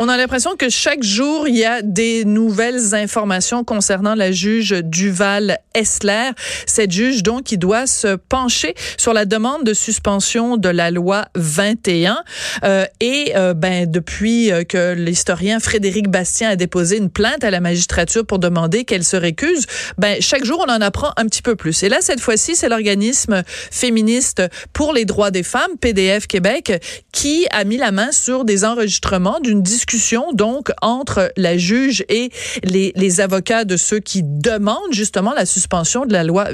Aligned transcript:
On 0.00 0.08
a 0.08 0.16
l'impression 0.16 0.56
que 0.56 0.68
chaque 0.70 1.04
jour, 1.04 1.46
il 1.46 1.54
y 1.54 1.64
a 1.64 1.80
des 1.80 2.24
nouvelles 2.24 2.96
informations 2.96 3.62
concernant 3.62 4.16
la 4.16 4.32
juge 4.32 4.72
Duval 4.82 5.58
Essler. 5.72 6.30
Cette 6.66 6.90
juge, 6.90 7.22
donc, 7.22 7.44
qui 7.44 7.58
doit 7.58 7.86
se 7.86 8.16
pencher 8.16 8.74
sur 8.96 9.12
la 9.12 9.24
demande 9.24 9.62
de 9.62 9.72
suspension 9.72 10.56
de 10.56 10.68
la 10.68 10.90
loi 10.90 11.26
21. 11.36 12.18
Euh, 12.64 12.86
et 12.98 13.34
euh, 13.36 13.54
ben, 13.54 13.88
depuis 13.88 14.50
que 14.68 14.94
l'historien 14.94 15.60
Frédéric 15.60 16.08
Bastien 16.08 16.50
a 16.50 16.56
déposé 16.56 16.96
une 16.96 17.10
plainte 17.10 17.44
à 17.44 17.52
la 17.52 17.60
magistrature 17.60 18.26
pour 18.26 18.40
demander 18.40 18.84
qu'elle 18.84 19.04
se 19.04 19.16
récuse, 19.16 19.66
ben, 19.96 20.20
chaque 20.20 20.44
jour, 20.44 20.64
on 20.66 20.72
en 20.72 20.80
apprend 20.80 21.12
un 21.16 21.26
petit 21.26 21.42
peu 21.42 21.54
plus. 21.54 21.84
Et 21.84 21.88
là, 21.88 21.98
cette 22.00 22.20
fois-ci, 22.20 22.56
c'est 22.56 22.68
l'organisme 22.68 23.44
féministe 23.46 24.42
pour 24.72 24.92
les 24.92 25.04
droits 25.04 25.30
des 25.30 25.44
femmes, 25.44 25.78
PDF 25.80 26.26
Québec, 26.26 26.82
qui 27.12 27.46
a 27.52 27.62
mis 27.62 27.76
la 27.76 27.92
main 27.92 28.10
sur 28.10 28.44
des 28.44 28.64
enregistrements 28.64 29.38
d'une 29.38 29.62
discussion 29.62 29.83
discussion 29.84 30.32
donc 30.32 30.70
entre 30.80 31.30
la 31.36 31.58
juge 31.58 32.04
et 32.08 32.30
les, 32.62 32.92
les 32.96 33.20
avocats 33.20 33.64
de 33.64 33.76
ceux 33.76 34.00
qui 34.00 34.22
demandent 34.22 34.92
justement 34.92 35.34
la 35.34 35.44
suspension 35.44 36.06
de 36.06 36.12
la 36.12 36.24
loi 36.24 36.46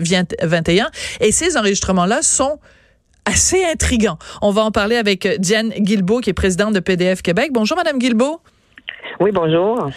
21. 0.42 0.90
Et 1.20 1.30
ces 1.30 1.56
enregistrements-là 1.56 2.22
sont 2.22 2.58
assez 3.24 3.64
intrigants. 3.64 4.18
On 4.42 4.50
va 4.50 4.62
en 4.62 4.72
parler 4.72 4.96
avec 4.96 5.28
Diane 5.38 5.68
Guilbeault, 5.70 6.20
qui 6.20 6.30
est 6.30 6.34
présidente 6.34 6.74
de 6.74 6.80
PDF 6.80 7.22
Québec. 7.22 7.50
Bonjour, 7.52 7.76
Madame 7.76 7.98
Guilbeault. 7.98 8.40
Oui, 9.20 9.30
bonjour. 9.32 9.90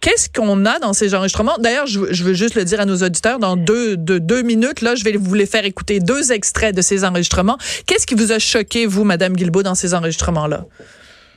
Qu'est-ce 0.00 0.28
qu'on 0.28 0.64
a 0.64 0.80
dans 0.80 0.92
ces 0.92 1.14
enregistrements? 1.14 1.58
D'ailleurs, 1.58 1.86
je, 1.86 2.24
veux 2.24 2.32
juste 2.32 2.56
le 2.56 2.64
dire 2.64 2.80
à 2.80 2.86
nos 2.86 2.96
auditeurs, 2.96 3.38
dans 3.38 3.56
deux, 3.56 3.96
deux, 3.96 4.42
minutes, 4.42 4.80
là, 4.80 4.96
je 4.96 5.04
vais 5.04 5.12
vous 5.12 5.34
les 5.34 5.46
faire 5.46 5.64
écouter 5.64 6.00
deux 6.00 6.32
extraits 6.32 6.74
de 6.74 6.82
ces 6.82 7.04
enregistrements. 7.04 7.58
Qu'est-ce 7.86 8.06
qui 8.06 8.14
vous 8.14 8.32
a 8.32 8.38
choqué, 8.40 8.86
vous, 8.86 9.04
Madame 9.04 9.34
Guilbeault, 9.34 9.62
dans 9.62 9.74
ces 9.76 9.94
enregistrements-là? 9.94 10.64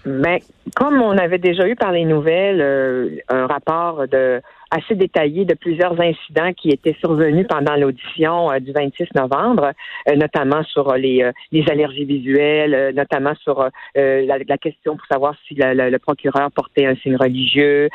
Ben, 0.06 0.40
comme 0.76 1.02
on 1.02 1.18
avait 1.18 1.38
déjà 1.38 1.68
eu 1.68 1.76
par 1.76 1.94
les 1.94 2.04
nouvelles 2.04 2.62
euh, 2.62 3.18
un 3.30 3.48
rapport 3.48 4.06
de 4.08 4.42
assez 4.70 4.96
détaillé 4.96 5.46
de 5.46 5.54
plusieurs 5.54 6.02
incidents 6.02 6.52
qui 6.52 6.70
étaient 6.70 6.96
survenus 7.00 7.46
pendant 7.48 7.76
l'audition 7.76 8.52
euh, 8.52 8.60
du 8.60 8.72
26 8.72 9.06
novembre, 9.16 9.72
euh, 10.10 10.16
notamment 10.16 10.64
sur 10.64 10.96
les, 10.96 11.30
les 11.52 11.70
allergies 11.70 12.06
visuelles, 12.06 12.92
notamment 12.96 13.36
sur 13.44 13.70
la, 13.96 14.38
la, 14.40 14.58
question 14.58 14.98
pour 14.98 15.06
savoir 15.06 15.36
si 15.48 15.56
le, 15.56 15.98
procureur 16.00 16.52
portait 16.52 16.86
un 16.88 16.96
signe 16.96 17.16
religieux, 17.16 17.90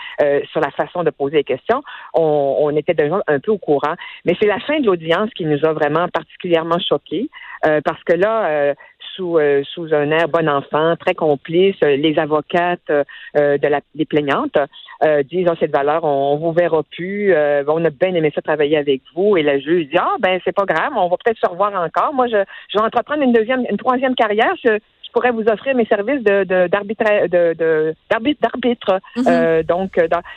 sur 0.51 0.61
la 0.61 0.71
façon 0.71 1.03
de 1.03 1.11
poser 1.11 1.39
les 1.39 1.45
questions. 1.45 1.83
On, 2.15 2.59
on 2.61 2.77
était 2.77 2.95
déjà 2.95 3.21
un 3.27 3.41
peu 3.41 3.51
au 3.51 3.59
courant, 3.59 3.95
mais 4.25 4.37
c'est 4.41 4.47
la 4.47 4.61
fin 4.61 4.79
de 4.79 4.87
l'audience 4.87 5.31
qui 5.35 5.45
nous 5.47 5.65
a 5.65 5.73
vraiment 5.73 6.07
particulièrement 6.09 6.79
choqués, 6.79 7.29
parce 7.63 8.03
que 8.05 8.15
là, 8.15 8.75
sous, 9.19 9.37
euh, 9.37 9.63
sous 9.75 9.93
un 9.93 10.11
air 10.11 10.29
bon 10.29 10.49
enfant, 10.49 10.95
très 10.97 11.15
complice. 11.15 11.77
Les 11.81 12.19
avocates 12.19 12.91
euh, 12.91 13.59
de 13.59 13.67
la, 13.67 13.81
des 13.95 14.05
plaignantes 14.05 14.57
euh, 15.05 15.23
disent 15.25 15.49
oh, 15.51 15.55
cette 15.59 15.73
valeur, 15.73 16.05
on, 16.05 16.35
on 16.35 16.37
vous 16.37 16.53
verra 16.53 16.83
plus. 16.85 17.35
on 17.67 17.85
a 17.85 17.91
bien 17.91 18.15
aimé 18.15 18.33
ça 18.35 18.41
travailler 18.41 18.79
avec 18.79 19.03
vous. 19.15 19.37
Et 19.37 19.43
la 19.43 19.59
juge 19.59 19.89
dit 19.89 19.99
ah 19.99 20.17
ben 20.21 20.41
c'est 20.45 20.55
pas 20.55 20.65
grave, 20.65 20.93
on 20.97 21.09
va 21.09 21.17
peut-être 21.23 21.39
se 21.39 21.51
revoir 21.51 21.75
encore. 21.75 22.15
Moi, 22.15 22.29
je, 22.29 22.43
je 22.73 22.79
vais 22.79 22.85
entreprendre 22.85 23.23
une 23.23 23.33
deuxième, 23.33 23.65
une 23.69 23.77
troisième 23.77 24.15
carrière. 24.15 24.55
Je, 24.65 24.79
je 25.05 25.13
pourrais 25.13 25.33
vous 25.33 25.49
offrir 25.49 25.75
mes 25.75 25.87
services 25.87 26.23
de 26.23 26.67
d'arbitre 26.69 27.05
de, 27.27 27.95
d'arbitre 28.11 28.41
d'arbitre. 28.41 29.01
Mm-hmm. 29.17 29.67
donc, 29.67 29.93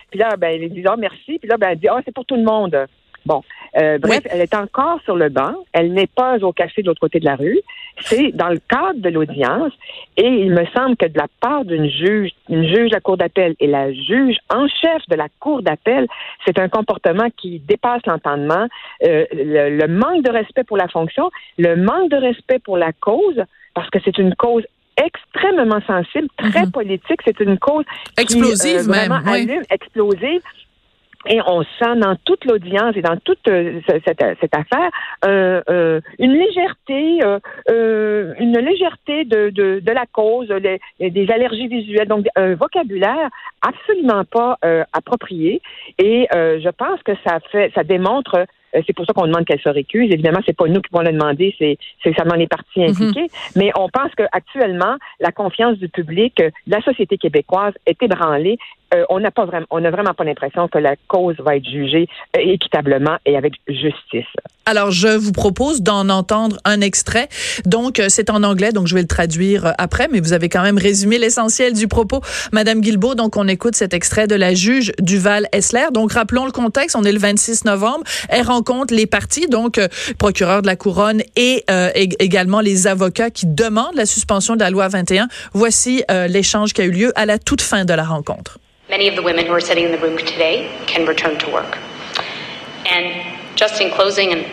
puis 0.09 0.19
là, 0.19 0.35
ben, 0.37 0.51
elle 0.53 0.69
dit 0.69 0.83
ah 0.87 0.95
merci. 0.97 1.37
Puis 1.39 1.47
là, 1.47 1.57
ben, 1.57 1.69
elle 1.71 1.79
dit 1.79 1.87
ah 1.87 1.99
c'est 2.03 2.13
pour 2.13 2.25
tout 2.25 2.35
le 2.35 2.43
monde. 2.43 2.87
Bon, 3.25 3.43
euh, 3.77 3.97
bref, 3.99 4.21
elle 4.29 4.41
est 4.41 4.55
encore 4.55 4.99
sur 5.03 5.15
le 5.15 5.29
banc. 5.29 5.53
Elle 5.73 5.93
n'est 5.93 6.07
pas 6.07 6.37
au 6.39 6.51
café 6.51 6.81
de 6.81 6.87
l'autre 6.87 6.99
côté 6.99 7.19
de 7.19 7.25
la 7.25 7.35
rue. 7.35 7.59
C'est 8.01 8.31
dans 8.31 8.49
le 8.49 8.59
cadre 8.59 8.99
de 8.99 9.09
l'audience. 9.09 9.71
Et 10.17 10.27
il 10.27 10.51
me 10.51 10.65
semble 10.75 10.97
que 10.97 11.05
de 11.05 11.17
la 11.17 11.27
part 11.39 11.65
d'une 11.65 11.89
juge, 11.89 12.31
une 12.49 12.65
juge 12.67 12.89
de 12.89 12.95
la 12.95 12.99
cour 12.99 13.17
d'appel 13.17 13.55
et 13.59 13.67
la 13.67 13.93
juge 13.93 14.37
en 14.49 14.67
chef 14.67 15.07
de 15.09 15.15
la 15.15 15.27
cour 15.39 15.61
d'appel, 15.61 16.07
c'est 16.45 16.59
un 16.59 16.69
comportement 16.69 17.27
qui 17.37 17.59
dépasse 17.59 18.01
l'entendement. 18.05 18.67
Euh, 19.03 19.25
le, 19.31 19.87
manque 19.87 20.23
de 20.23 20.31
respect 20.31 20.63
pour 20.63 20.77
la 20.77 20.87
fonction, 20.87 21.29
le 21.57 21.75
manque 21.75 22.09
de 22.09 22.17
respect 22.17 22.59
pour 22.59 22.77
la 22.77 22.91
cause, 22.93 23.41
parce 23.73 23.89
que 23.89 23.99
c'est 24.03 24.17
une 24.17 24.35
cause 24.35 24.63
extrêmement 24.97 25.81
sensible, 25.87 26.27
très 26.37 26.65
mhm. 26.65 26.71
politique. 26.71 27.21
C'est 27.23 27.39
une 27.39 27.57
cause 27.57 27.85
explosive 28.17 28.83
qui, 28.83 28.89
euh, 28.89 28.91
même, 28.91 29.11
allume, 29.11 29.63
explosive. 29.69 30.41
Et 31.27 31.39
on 31.45 31.63
sent 31.63 31.95
dans 31.97 32.15
toute 32.25 32.45
l'audience 32.45 32.95
et 32.95 33.01
dans 33.01 33.17
toute 33.17 33.47
euh, 33.47 33.79
cette, 33.87 34.05
cette, 34.39 34.55
affaire 34.55 34.89
euh, 35.25 35.61
euh, 35.69 36.01
une 36.17 36.33
légèreté, 36.33 37.19
une 37.69 38.57
légèreté 38.57 39.25
de, 39.25 39.49
de, 39.49 39.79
de 39.79 39.91
la 39.91 40.05
cause, 40.11 40.47
des 40.47 41.31
allergies 41.31 41.67
visuelles, 41.67 42.07
donc 42.07 42.25
un 42.35 42.55
vocabulaire 42.55 43.29
absolument 43.61 44.23
pas 44.25 44.57
approprié. 44.93 45.61
Et 45.99 46.27
je 46.31 46.69
pense 46.69 47.01
que 47.03 47.13
ça 47.25 47.39
fait, 47.51 47.71
ça 47.75 47.83
démontre 47.83 48.45
c'est 48.73 48.93
pour 48.93 49.05
ça 49.05 49.13
qu'on 49.13 49.27
demande 49.27 49.45
qu'elle 49.45 49.59
se 49.59 49.69
récuse. 49.69 50.11
Évidemment, 50.11 50.39
c'est 50.45 50.55
pas 50.55 50.67
nous 50.67 50.81
qui 50.81 50.89
vont 50.91 51.01
le 51.01 51.11
demander, 51.11 51.53
c'est 51.59 51.77
seulement 52.15 52.35
les 52.35 52.47
partis 52.47 52.79
mhm. 52.79 52.89
impliqués. 52.89 53.27
Mais 53.55 53.71
on 53.77 53.89
pense 53.89 54.11
qu'actuellement, 54.15 54.95
la 55.19 55.31
confiance 55.31 55.77
du 55.77 55.89
public, 55.89 56.41
la 56.67 56.81
société 56.81 57.17
québécoise 57.17 57.73
est 57.85 58.01
ébranlée 58.01 58.57
euh, 58.93 59.05
on 59.09 59.19
n'a 59.19 59.31
pas 59.31 59.45
vraiment, 59.45 59.65
on 59.69 59.79
n'a 59.79 59.89
vraiment 59.89 60.13
pas 60.13 60.25
l'impression 60.25 60.67
que 60.67 60.77
la 60.77 60.95
cause 61.07 61.35
va 61.39 61.55
être 61.55 61.65
jugée 61.65 62.07
euh, 62.35 62.41
équitablement 62.41 63.17
et 63.25 63.37
avec 63.37 63.53
justice. 63.67 64.25
Alors, 64.65 64.91
je 64.91 65.07
vous 65.07 65.31
propose 65.31 65.81
d'en 65.81 66.09
entendre 66.09 66.57
un 66.65 66.81
extrait. 66.81 67.29
Donc, 67.65 67.99
euh, 67.99 68.07
c'est 68.09 68.29
en 68.29 68.43
anglais, 68.43 68.73
donc 68.73 68.87
je 68.87 68.95
vais 68.95 69.01
le 69.01 69.07
traduire 69.07 69.73
après, 69.77 70.09
mais 70.11 70.19
vous 70.19 70.33
avez 70.33 70.49
quand 70.49 70.61
même 70.61 70.77
résumé 70.77 71.17
l'essentiel 71.19 71.73
du 71.73 71.87
propos, 71.87 72.21
Madame 72.51 72.81
Guilbeault. 72.81 73.15
Donc, 73.15 73.37
on 73.37 73.47
écoute 73.47 73.75
cet 73.75 73.93
extrait 73.93 74.27
de 74.27 74.35
la 74.35 74.53
juge 74.53 74.91
Duval 74.99 75.47
Essler. 75.53 75.87
Donc, 75.93 76.11
rappelons 76.11 76.45
le 76.45 76.51
contexte. 76.51 76.97
On 76.97 77.03
est 77.03 77.13
le 77.13 77.19
26 77.19 77.63
novembre. 77.63 78.03
Elle 78.27 78.45
rencontre 78.45 78.93
les 78.93 79.05
partis, 79.05 79.47
donc 79.47 79.79
procureur 80.17 80.61
de 80.61 80.67
la 80.67 80.75
couronne 80.75 81.21
et 81.35 81.65
également 82.19 82.59
les 82.59 82.87
avocats 82.87 83.29
qui 83.29 83.45
demandent 83.45 83.95
la 83.95 84.05
suspension 84.05 84.55
de 84.55 84.59
la 84.59 84.69
loi 84.69 84.87
21. 84.87 85.27
Voici 85.53 86.03
l'échange 86.27 86.73
qui 86.73 86.81
a 86.81 86.85
eu 86.85 86.91
lieu 86.91 87.11
à 87.15 87.25
la 87.25 87.39
toute 87.39 87.61
fin 87.61 87.85
de 87.85 87.93
la 87.93 88.03
rencontre. 88.03 88.59
Many 88.91 89.07
of 89.07 89.15
the 89.15 89.21
women 89.21 89.45
who 89.45 89.53
are 89.53 89.61
sitting 89.61 89.85
in 89.85 89.91
the 89.91 89.97
room 89.97 90.17
today 90.17 90.69
can 90.85 91.07
return 91.07 91.39
to 91.39 91.49
work. 91.49 91.77
And 92.85 93.39
just 93.55 93.79
in 93.79 93.89
closing, 93.89 94.33
and 94.33 94.45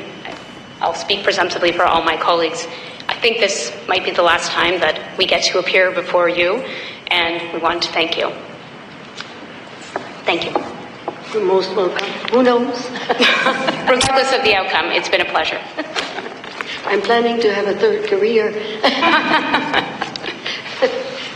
I'll 0.80 0.94
speak 0.94 1.24
presumptively 1.24 1.72
for 1.72 1.84
all 1.84 2.04
my 2.04 2.16
colleagues, 2.16 2.64
I 3.08 3.14
think 3.14 3.38
this 3.38 3.76
might 3.88 4.04
be 4.04 4.12
the 4.12 4.22
last 4.22 4.52
time 4.52 4.78
that 4.78 5.18
we 5.18 5.26
get 5.26 5.42
to 5.46 5.58
appear 5.58 5.90
before 5.90 6.28
you, 6.28 6.62
and 7.08 7.52
we 7.52 7.58
want 7.58 7.82
to 7.82 7.90
thank 7.90 8.16
you. 8.16 8.30
Thank 10.24 10.44
you. 10.44 10.52
You're 11.32 11.44
most 11.44 11.74
welcome. 11.74 12.06
Who 12.30 12.44
knows? 12.44 12.88
Regardless 13.90 14.32
of 14.32 14.44
the 14.44 14.54
outcome, 14.54 14.92
it's 14.92 15.08
been 15.08 15.22
a 15.22 15.30
pleasure. 15.32 15.60
I'm 16.84 17.02
planning 17.02 17.40
to 17.40 17.52
have 17.52 17.66
a 17.66 17.74
third 17.74 18.08
career. 18.08 18.52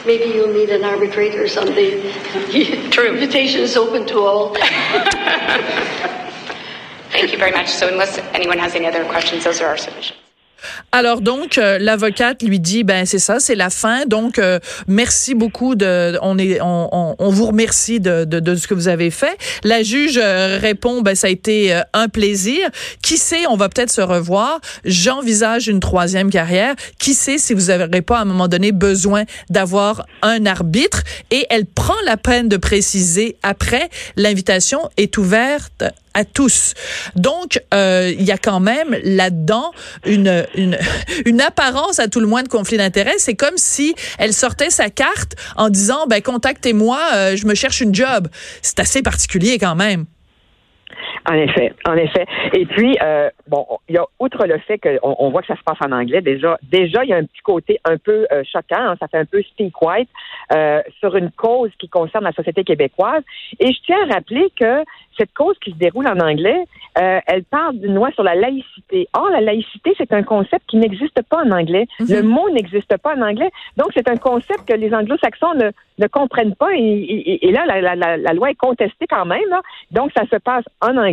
Maybe 0.04 0.24
you'll 0.34 0.52
need 0.52 0.70
an 0.70 0.84
arbitrator 0.84 1.44
or 1.44 1.48
something. 1.48 2.02
True. 2.90 3.14
Invitation 3.14 3.60
is 3.60 3.76
open 3.76 4.06
to 4.06 4.18
all. 4.20 4.54
Thank 7.12 7.30
you 7.30 7.38
very 7.38 7.52
much. 7.52 7.68
So 7.68 7.88
unless 7.88 8.18
anyone 8.34 8.58
has 8.58 8.74
any 8.74 8.86
other 8.86 9.04
questions, 9.04 9.44
those 9.44 9.60
are 9.60 9.66
our 9.66 9.76
submissions. 9.76 10.22
Alors 10.94 11.22
donc 11.22 11.56
euh, 11.56 11.78
l'avocate 11.78 12.42
lui 12.42 12.60
dit 12.60 12.84
ben 12.84 13.06
c'est 13.06 13.19
ça 13.19 13.41
c'est 13.41 13.54
la 13.54 13.70
fin 13.70 14.04
donc 14.04 14.38
euh, 14.38 14.58
merci 14.86 15.34
beaucoup 15.34 15.75
de 15.75 16.19
on 16.20 16.36
est 16.36 16.60
on, 16.60 17.16
on, 17.19 17.30
vous 17.30 17.47
remercie 17.47 17.98
de, 17.98 18.26
de, 18.26 18.41
de, 18.41 18.54
ce 18.56 18.69
que 18.69 18.75
vous 18.75 18.88
avez 18.88 19.10
fait. 19.10 19.38
La 19.64 19.82
juge 19.82 20.20
euh, 20.22 20.58
répond 20.60 21.00
ben 21.00 21.14
ça 21.14 21.28
a 21.28 21.31
été 21.31 21.81
un 21.94 22.08
plaisir. 22.08 22.69
Qui 23.02 23.16
sait 23.16 23.47
on 23.48 23.56
va 23.56 23.70
peut-être 23.70 23.91
se 23.91 24.02
revoir. 24.02 24.60
J'envisage 24.84 25.66
une 25.66 25.81
troisième 25.81 26.28
carrière. 26.28 26.75
Qui 26.98 27.14
sait 27.14 27.38
si 27.38 27.54
vous 27.54 27.72
n'aurez 27.72 28.02
pas 28.02 28.19
à 28.19 28.20
un 28.20 28.26
moment 28.26 28.48
donné 28.48 28.70
besoin 28.70 29.25
d'avoir 29.48 30.04
un 30.20 30.44
arbitre 30.44 31.04
et 31.31 31.47
elle 31.48 31.64
prend 31.64 31.97
la 32.04 32.19
peine 32.19 32.50
de 32.50 32.58
préciser 32.58 33.38
après 33.43 33.88
l'invitation 34.17 34.90
est 34.99 35.17
ouverte 35.17 35.84
à 36.14 36.25
tous. 36.25 36.75
Donc, 37.17 37.61
euh, 37.75 38.12
il 38.17 38.25
y 38.25 38.32
a 38.32 38.38
quand 38.38 38.61
même 38.61 38.97
là-dedans 39.03 39.73
une, 40.05 40.47
une, 40.55 40.79
une 41.26 41.41
apparence 41.41 41.99
à 41.99 42.09
tout 42.09 42.20
le 42.20 42.26
moins 42.26 42.43
de 42.43 42.49
conflit 42.49 42.76
d'intérêts. 42.76 43.19
C'est 43.19 43.35
comme 43.35 43.56
si 43.56 43.94
elle 44.19 44.32
sortait 44.32 44.70
sa 44.70 44.91
carte 44.91 45.35
en 45.56 45.69
disant, 45.69 46.06
ben 46.09 46.20
contactez-moi, 46.23 47.00
euh, 47.14 47.37
je 47.37 47.47
me 47.47 47.55
cherche 47.55 47.81
une 47.81 47.94
job. 47.94 48.29
C'est 48.62 48.81
assez 48.81 49.03
particulier 49.03 49.59
quand 49.59 49.75
même. 49.75 50.06
En 51.28 51.34
effet, 51.34 51.72
en 51.86 51.94
effet. 51.94 52.26
Et 52.52 52.66
puis, 52.66 52.96
euh, 53.00 53.30
bon, 53.46 53.64
il 53.88 53.94
y 53.94 53.98
a 53.98 54.04
outre 54.19 54.44
le 54.46 54.58
fait 54.58 54.78
qu'on 54.78 55.14
on 55.19 55.30
voit 55.30 55.42
que 55.42 55.46
ça 55.46 55.56
se 55.56 55.62
passe 55.62 55.78
en 55.84 55.92
anglais, 55.92 56.20
déjà, 56.20 56.58
déjà, 56.62 57.04
il 57.04 57.10
y 57.10 57.12
a 57.12 57.16
un 57.16 57.24
petit 57.24 57.42
côté 57.44 57.78
un 57.84 57.96
peu 57.96 58.26
euh, 58.32 58.42
choquant, 58.44 58.90
hein, 58.90 58.96
ça 58.98 59.06
fait 59.06 59.19
un 59.19 59.24
peu 59.24 59.40
speak 59.42 59.80
white 59.80 60.08
euh, 60.52 60.82
sur 60.98 61.14
une 61.14 61.30
cause 61.30 61.70
qui 61.78 61.88
concerne 61.88 62.24
la 62.24 62.32
société 62.32 62.64
québécoise. 62.64 63.22
Et 63.60 63.72
je 63.72 63.78
tiens 63.86 63.98
à 64.08 64.14
rappeler 64.14 64.52
que 64.58 64.82
cette 65.16 65.32
cause 65.34 65.56
qui 65.62 65.70
se 65.70 65.76
déroule 65.76 66.08
en 66.08 66.19
anglais, 66.19 66.64
elle 66.94 67.44
parle 67.44 67.78
d'une 67.78 67.94
loi 67.94 68.10
sur 68.12 68.22
la 68.22 68.34
laïcité. 68.34 69.08
Or, 69.14 69.28
la 69.30 69.42
laïcité, 69.42 69.94
c'est 69.98 70.12
un 70.12 70.22
concept 70.22 70.64
qui 70.66 70.78
n'existe 70.78 71.20
pas 71.28 71.44
en 71.44 71.50
anglais. 71.50 71.86
Mhm. 72.00 72.06
Le 72.08 72.22
mot 72.22 72.48
n'existe 72.50 72.96
pas 72.96 73.14
en 73.14 73.22
anglais. 73.22 73.50
Donc, 73.76 73.88
c'est 73.94 74.08
un 74.08 74.16
concept 74.16 74.66
que 74.66 74.74
les 74.74 74.92
anglo-saxons 74.94 75.54
ne, 75.54 75.70
ne 75.98 76.06
comprennent 76.06 76.54
pas. 76.54 76.70
Et, 76.74 77.46
et, 77.46 77.52
là, 77.52 77.64
la, 77.66 77.94
la, 77.94 78.16
la, 78.16 78.32
loi 78.32 78.50
est 78.50 78.54
contestée 78.54 79.06
quand 79.08 79.26
même. 79.26 79.48
Là. 79.50 79.60
Donc, 79.90 80.12
ça 80.16 80.24
se 80.30 80.36
passe 80.36 80.64
en 80.80 80.96
anglais. 80.96 81.12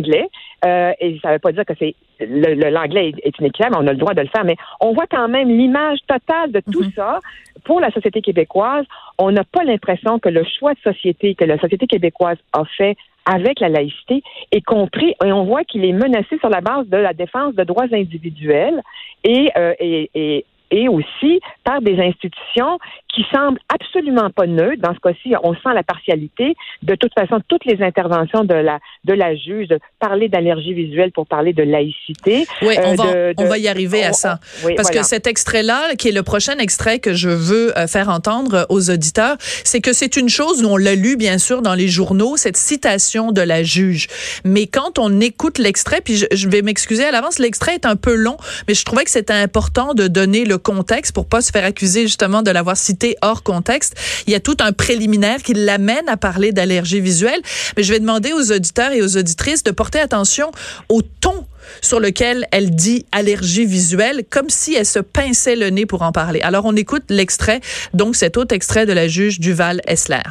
Euh, 0.64 0.92
et 1.00 1.18
ça 1.22 1.28
ne 1.28 1.32
veut 1.34 1.38
pas 1.38 1.52
dire 1.52 1.64
que 1.64 1.72
c'est 1.78 1.94
l'anglais 2.20 3.08
est, 3.10 3.26
est 3.26 3.38
inéquitable, 3.38 3.76
on 3.78 3.86
a 3.86 3.92
le 3.92 3.98
droit 3.98 4.12
de 4.12 4.20
le 4.20 4.28
faire, 4.28 4.44
mais 4.44 4.56
on 4.80 4.92
voit 4.92 5.06
quand 5.10 5.28
même 5.28 5.48
l'image 5.48 5.98
totale 6.06 6.52
de 6.52 6.60
tout 6.60 6.84
mhm. 6.84 6.92
ça 6.94 7.18
pour 7.64 7.80
la 7.80 7.90
société 7.90 8.20
québécoise. 8.20 8.84
On 9.18 9.30
n'a 9.32 9.44
pas 9.44 9.64
l'impression 9.64 10.18
que 10.18 10.28
le 10.28 10.44
choix 10.58 10.74
de 10.74 10.80
société 10.80 11.34
que 11.34 11.44
la 11.44 11.58
société 11.58 11.86
québécoise 11.86 12.36
a 12.52 12.64
fait 12.76 12.96
avec 13.26 13.60
la 13.60 13.68
laïcité 13.68 14.22
est 14.50 14.64
compris 14.64 15.14
et 15.24 15.32
on 15.32 15.44
voit 15.44 15.64
qu'il 15.64 15.84
est 15.84 15.92
menacé 15.92 16.38
sur 16.38 16.48
la 16.48 16.60
base 16.60 16.86
de 16.88 16.96
la 16.96 17.12
défense 17.12 17.54
de 17.54 17.64
droits 17.64 17.86
individuels 17.92 18.82
et, 19.24 19.50
euh, 19.56 19.74
et, 19.78 20.10
et 20.14 20.44
et 20.70 20.88
aussi 20.88 21.40
par 21.64 21.80
des 21.82 22.00
institutions 22.00 22.78
qui 23.14 23.24
semblent 23.32 23.58
absolument 23.68 24.30
pas 24.30 24.46
neutres. 24.46 24.82
Dans 24.82 24.94
ce 24.94 25.00
cas-ci, 25.00 25.34
on 25.42 25.54
sent 25.54 25.74
la 25.74 25.82
partialité. 25.82 26.54
De 26.82 26.94
toute 26.94 27.12
façon, 27.14 27.40
toutes 27.48 27.64
les 27.64 27.82
interventions 27.82 28.44
de 28.44 28.54
la 28.54 28.78
de 29.04 29.14
la 29.14 29.34
juge, 29.34 29.68
de 29.68 29.78
parler 29.98 30.28
d'allergie 30.28 30.74
visuelle 30.74 31.10
pour 31.12 31.26
parler 31.26 31.52
de 31.52 31.62
laïcité. 31.62 32.46
Oui, 32.62 32.76
on, 32.82 32.92
euh, 33.06 33.32
va, 33.36 33.44
on 33.44 33.48
va 33.48 33.58
y 33.58 33.68
arriver 33.68 34.04
à 34.04 34.12
ça. 34.12 34.38
Parce 34.76 34.90
que 34.90 35.02
cet 35.02 35.26
extrait-là, 35.26 35.94
qui 35.96 36.08
est 36.08 36.12
le 36.12 36.22
prochain 36.22 36.58
extrait 36.58 36.98
que 36.98 37.14
je 37.14 37.28
veux 37.28 37.76
euh, 37.76 37.86
faire 37.86 38.08
entendre 38.08 38.66
aux 38.68 38.90
auditeurs, 38.90 39.36
c'est 39.40 39.80
que 39.80 39.92
c'est 39.92 40.16
une 40.16 40.28
chose, 40.28 40.64
on 40.64 40.76
l'a 40.76 40.94
lu 40.94 41.16
bien 41.16 41.38
sûr 41.38 41.62
dans 41.62 41.74
les 41.74 41.88
journaux, 41.88 42.36
cette 42.36 42.56
citation 42.56 43.32
de 43.32 43.40
la 43.40 43.62
juge. 43.62 44.08
Mais 44.44 44.66
quand 44.66 44.98
on 44.98 45.20
écoute 45.20 45.58
l'extrait, 45.58 46.00
puis 46.00 46.16
je, 46.16 46.26
je 46.32 46.48
vais 46.48 46.62
m'excuser 46.62 47.04
à 47.04 47.10
l'avance, 47.10 47.38
l'extrait 47.38 47.74
est 47.74 47.86
un 47.86 47.96
peu 47.96 48.14
long, 48.14 48.36
mais 48.68 48.74
je 48.74 48.84
trouvais 48.84 49.04
que 49.04 49.10
c'était 49.10 49.32
important 49.32 49.94
de 49.94 50.06
donner 50.06 50.44
le 50.44 50.58
contexte 50.58 51.14
pour 51.14 51.28
pas 51.28 51.40
se 51.40 51.50
faire 51.50 51.64
accuser 51.64 52.02
justement 52.02 52.42
de 52.42 52.50
l'avoir 52.50 52.76
cité 52.76 52.99
hors 53.22 53.42
contexte. 53.42 53.94
Il 54.26 54.32
y 54.32 54.36
a 54.36 54.40
tout 54.40 54.56
un 54.60 54.72
préliminaire 54.72 55.42
qui 55.42 55.54
l'amène 55.54 56.08
à 56.08 56.16
parler 56.16 56.52
d'allergie 56.52 57.00
visuelle. 57.00 57.40
Mais 57.76 57.82
je 57.82 57.92
vais 57.92 58.00
demander 58.00 58.32
aux 58.32 58.52
auditeurs 58.52 58.92
et 58.92 59.02
aux 59.02 59.16
auditrices 59.16 59.62
de 59.62 59.70
porter 59.70 60.00
attention 60.00 60.50
au 60.88 61.02
ton 61.02 61.46
sur 61.80 62.00
lequel 62.00 62.46
elle 62.50 62.70
dit 62.70 63.06
allergie 63.12 63.64
visuelle, 63.66 64.24
comme 64.28 64.50
si 64.50 64.74
elle 64.74 64.86
se 64.86 64.98
pinçait 64.98 65.56
le 65.56 65.70
nez 65.70 65.86
pour 65.86 66.02
en 66.02 66.12
parler. 66.12 66.40
Alors, 66.42 66.64
on 66.64 66.74
écoute 66.76 67.04
l'extrait, 67.08 67.60
donc 67.94 68.16
cet 68.16 68.36
autre 68.36 68.54
extrait 68.54 68.86
de 68.86 68.92
la 68.92 69.08
juge 69.08 69.40
Duval 69.40 69.80
Essler. 69.86 70.22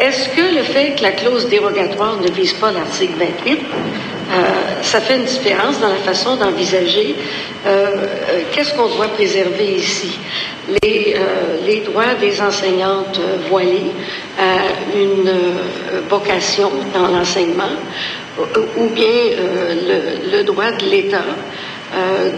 Est-ce 0.00 0.28
que 0.30 0.54
le 0.56 0.64
fait 0.64 0.96
que 0.96 1.02
la 1.02 1.12
clause 1.12 1.48
dérogatoire 1.48 2.20
ne 2.20 2.30
vise 2.30 2.52
pas 2.54 2.72
l'article 2.72 3.14
28 3.18 3.52
euh, 3.52 4.13
ça 4.82 5.00
fait 5.00 5.16
une 5.16 5.24
différence 5.24 5.80
dans 5.80 5.88
la 5.88 5.96
façon 5.96 6.36
d'envisager 6.36 7.14
euh, 7.66 7.86
euh, 7.96 8.40
qu'est-ce 8.52 8.74
qu'on 8.74 8.94
doit 8.94 9.08
préserver 9.08 9.76
ici? 9.76 10.18
Les, 10.82 11.80
droits 11.84 12.14
des 12.18 12.40
enseignantes 12.40 13.20
voilées 13.48 13.92
à 14.38 14.96
une 14.96 15.30
vocation 16.08 16.70
dans 16.94 17.08
l'enseignement 17.08 17.76
ou 18.76 18.86
bien 18.88 19.36
le, 20.32 20.42
droit 20.42 20.72
de 20.72 20.84
l'État 20.86 21.24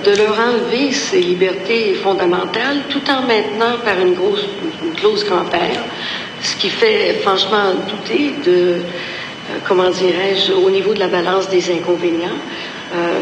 de 0.04 0.16
leur 0.16 0.38
enlever 0.38 0.92
ces 0.92 1.20
libertés 1.20 1.94
fondamentales 1.94 2.82
tout 2.88 3.02
en 3.08 3.22
maintenant 3.22 3.78
par 3.84 3.98
une 4.00 4.14
grosse 4.14 4.44
une 4.84 4.92
clause 4.94 5.24
grand-père, 5.24 5.80
ce 6.42 6.56
qui 6.56 6.68
fait 6.68 7.14
franchement 7.22 7.74
douter 7.88 8.34
de 8.44 8.52
euh, 8.52 8.80
comment 9.66 9.90
dirais-je, 9.90 10.52
au 10.52 10.70
niveau 10.70 10.94
de 10.94 11.00
la 11.00 11.08
balance 11.08 11.48
des 11.48 11.70
inconvénients, 11.70 12.38
euh, 12.94 13.20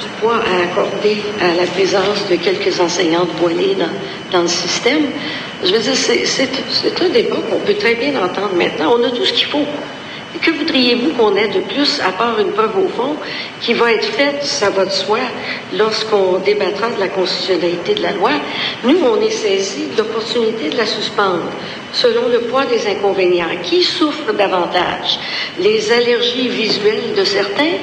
du 0.00 0.06
poids 0.20 0.36
à 0.36 0.62
accorder 0.62 1.18
à 1.40 1.54
la 1.54 1.66
présence 1.66 2.28
de 2.30 2.36
quelques 2.36 2.80
enseignantes 2.80 3.30
voilées 3.40 3.74
dans, 3.74 4.36
dans 4.38 4.42
le 4.42 4.48
système. 4.48 5.02
Je 5.64 5.72
veux 5.72 5.80
dire, 5.80 5.96
c'est 5.96 7.02
un 7.02 7.08
débat 7.08 7.36
qu'on 7.50 7.58
peut 7.58 7.74
très 7.74 7.94
bien 7.96 8.10
entendre 8.22 8.54
maintenant. 8.54 8.96
On 8.98 9.04
a 9.04 9.10
tout 9.10 9.24
ce 9.24 9.32
qu'il 9.32 9.46
faut. 9.46 9.66
Que 10.42 10.50
voudriez-vous 10.50 11.14
qu'on 11.14 11.34
ait 11.36 11.48
de 11.48 11.60
plus, 11.60 12.00
à 12.00 12.12
part 12.12 12.38
une 12.38 12.52
preuve 12.52 12.76
au 12.78 12.88
fond, 12.88 13.16
qui 13.62 13.72
va 13.72 13.94
être 13.94 14.04
faite, 14.04 14.44
ça 14.44 14.68
va 14.68 14.84
de 14.84 14.90
soi, 14.90 15.20
lorsqu'on 15.74 16.38
débattra 16.44 16.90
de 16.90 17.00
la 17.00 17.08
constitutionnalité 17.08 17.94
de 17.94 18.02
la 18.02 18.12
loi? 18.12 18.32
Nous, 18.84 18.98
on 19.02 19.20
est 19.22 19.30
saisi 19.30 19.86
de 19.90 19.98
l'opportunité 19.98 20.68
de 20.68 20.76
la 20.76 20.84
suspendre, 20.84 21.50
selon 21.94 22.28
le 22.28 22.40
poids 22.40 22.66
des 22.66 22.86
inconvénients. 22.86 23.46
Qui 23.62 23.82
souffre 23.82 24.32
davantage? 24.34 25.18
Les 25.60 25.90
allergies 25.90 26.48
visuelles 26.48 27.14
de 27.16 27.24
certains 27.24 27.78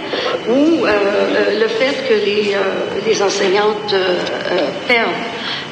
ou 0.48 0.86
euh, 0.86 0.88
euh, 0.88 1.60
le 1.60 1.68
fait 1.68 2.08
que 2.08 2.14
les, 2.14 2.54
euh, 2.54 3.02
les 3.08 3.24
enseignantes 3.24 3.96
perdent 4.88 5.10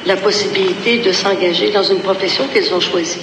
la 0.06 0.16
possibilité 0.16 0.98
de 0.98 1.12
s'engager 1.12 1.70
dans 1.70 1.84
une 1.84 2.00
profession 2.00 2.48
qu'elles 2.52 2.74
ont 2.74 2.80
choisie? 2.80 3.22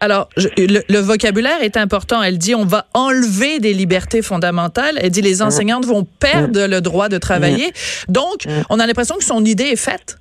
Alors, 0.00 0.28
le, 0.36 1.00
vocabulaire 1.00 1.62
est 1.62 1.76
important. 1.76 2.22
Elle 2.22 2.38
dit 2.38 2.54
on 2.54 2.64
va 2.64 2.86
enlever 2.94 3.58
des 3.58 3.74
libertés 3.74 4.22
fondamentales. 4.22 4.96
Elle 5.00 5.10
dit 5.10 5.22
les 5.22 5.42
enseignantes 5.42 5.84
vont 5.86 6.04
perdre 6.20 6.66
le 6.66 6.80
droit 6.80 7.08
de 7.08 7.18
travailler. 7.18 7.72
Donc, 8.08 8.46
on 8.70 8.78
a 8.78 8.86
l'impression 8.86 9.16
que 9.16 9.24
son 9.24 9.44
idée 9.44 9.64
est 9.64 9.76
faite. 9.76 10.18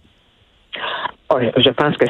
je 1.31 1.69
pense 1.69 1.95
que 1.97 2.05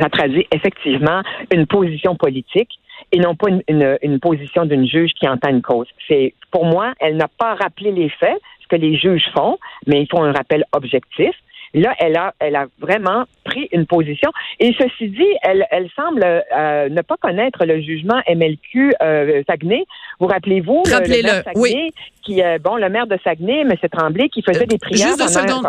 ça 0.00 0.08
traduit 0.10 0.46
effectivement 0.52 1.22
une 1.52 1.66
position 1.66 2.16
politique 2.16 2.70
et 3.12 3.18
non 3.18 3.34
pas 3.34 3.48
une, 3.50 3.98
une 4.02 4.18
position 4.18 4.64
d'une 4.64 4.88
juge 4.88 5.10
qui 5.18 5.28
entend 5.28 5.50
une 5.50 5.62
cause. 5.62 5.88
C'est 6.08 6.34
pour 6.50 6.64
moi, 6.64 6.94
elle 7.00 7.16
n'a 7.16 7.28
pas 7.28 7.54
rappelé 7.54 7.92
les 7.92 8.08
faits, 8.08 8.40
ce 8.62 8.68
que 8.68 8.76
les 8.76 8.96
juges 8.96 9.24
font, 9.36 9.58
mais 9.86 10.02
ils 10.02 10.08
font 10.08 10.22
un 10.22 10.32
rappel 10.32 10.64
objectif. 10.72 11.34
Là, 11.74 11.92
elle 11.98 12.16
a, 12.16 12.34
elle 12.38 12.54
a 12.54 12.66
vraiment 12.78 13.24
pris 13.44 13.68
une 13.72 13.84
position. 13.84 14.30
Et 14.60 14.74
ceci 14.78 15.08
dit, 15.08 15.26
elle, 15.42 15.66
elle 15.72 15.88
semble 15.96 16.24
euh, 16.24 16.88
ne 16.88 17.02
pas 17.02 17.16
connaître 17.20 17.64
le 17.64 17.80
jugement 17.80 18.20
MLQ 18.28 18.94
euh, 19.02 19.42
Saguenay. 19.48 19.84
Vous 20.20 20.28
rappelez-vous 20.28 20.84
Rappelez-le, 20.88 21.42
oui. 21.56 21.90
Qui, 22.22 22.42
euh, 22.42 22.58
bon, 22.62 22.76
le 22.76 22.88
maire 22.88 23.06
de 23.06 23.18
Saguenay, 23.22 23.62
M. 23.62 23.72
Tremblay, 23.90 24.28
qui 24.28 24.42
faisait 24.42 24.66
des 24.66 24.78
prières. 24.78 25.08
Juste 25.08 25.18
deux 25.18 25.28
secondes, 25.28 25.66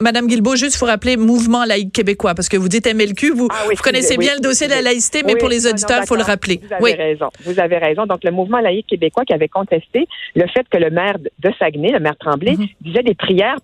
Madame 0.00 0.26
Guilbeault, 0.26 0.56
juste 0.56 0.76
faut 0.76 0.86
rappeler 0.86 1.16
Mouvement 1.16 1.64
laïque 1.64 1.92
québécois, 1.92 2.34
parce 2.34 2.48
que 2.48 2.56
vous 2.56 2.68
dites 2.68 2.92
MLQ, 2.92 3.30
vous, 3.30 3.48
ah 3.50 3.64
vous 3.64 3.82
connaissez 3.82 4.16
bien 4.16 4.34
le 4.34 4.40
dossier 4.40 4.66
de 4.66 4.72
la 4.72 4.82
laïcité, 4.82 5.22
mais 5.24 5.36
pour 5.36 5.48
les 5.48 5.66
auditeurs, 5.66 6.00
il 6.02 6.06
faut 6.06 6.16
le 6.16 6.22
rappeler. 6.22 6.60
Vous 6.80 6.86
avez 6.86 6.94
raison. 6.94 7.28
Vous 7.44 7.60
avez 7.60 7.78
raison. 7.78 8.06
Donc, 8.06 8.24
le 8.24 8.30
Mouvement 8.30 8.60
laïque 8.60 8.86
québécois 8.88 9.24
qui 9.24 9.34
avait 9.34 9.48
contesté 9.48 10.08
le 10.34 10.46
fait 10.48 10.66
que 10.68 10.78
le 10.78 10.90
maire 10.90 11.18
de 11.18 11.52
Saguenay, 11.58 11.90
le 11.90 12.00
maire 12.00 12.16
Tremblay, 12.18 12.52
mhm. 12.52 12.66
disait 12.80 13.02
des 13.02 13.14
prières 13.14 13.58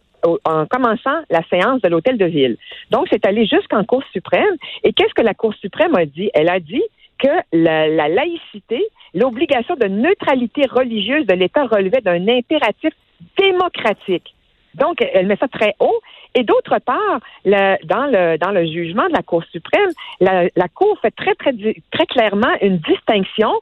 en 0.44 0.67
commençant 0.67 1.20
la 1.31 1.43
séance 1.50 1.81
de 1.82 1.88
l'hôtel 1.88 2.19
de 2.19 2.26
ville. 2.26 2.56
Donc, 2.90 3.06
c'est 3.11 3.25
allé 3.26 3.46
jusqu'en 3.46 3.84
Cour 3.84 4.02
suprême. 4.12 4.56
Et 4.84 4.93
qu'est-ce 4.93 5.14
que 5.14 5.22
la 5.22 5.34
Cour 5.34 5.55
suprême 5.55 5.94
a 5.94 6.05
dit? 6.06 6.31
Elle 6.34 6.49
a 6.49 6.61
dit 6.61 6.82
que 7.19 7.28
la, 7.52 7.88
la 7.88 8.08
laïcité, 8.08 8.82
l'obligation 9.14 9.75
de 9.76 9.87
neutralité 9.87 10.62
religieuse 10.71 11.26
de 11.26 11.35
l'État 11.35 11.66
relevait 11.66 12.00
d'un 12.00 12.26
impératif 12.28 12.92
démocratique. 13.38 14.35
Donc, 14.75 14.99
elle 15.00 15.26
met 15.26 15.37
ça 15.37 15.49
très 15.49 15.75
haut. 15.80 16.00
Et 16.35 16.44
d'autre 16.44 16.78
part, 16.78 17.18
le, 17.44 17.76
dans, 17.87 18.06
le, 18.06 18.38
dans 18.38 18.52
le 18.52 18.64
jugement 18.64 19.06
de 19.09 19.12
la 19.12 19.23
Cour 19.23 19.42
suprême, 19.50 19.90
la, 20.21 20.44
la 20.54 20.68
Cour 20.68 20.97
fait 21.02 21.11
très, 21.11 21.35
très, 21.35 21.52
très 21.90 22.06
clairement 22.06 22.54
une 22.62 22.78
distinction 22.78 23.52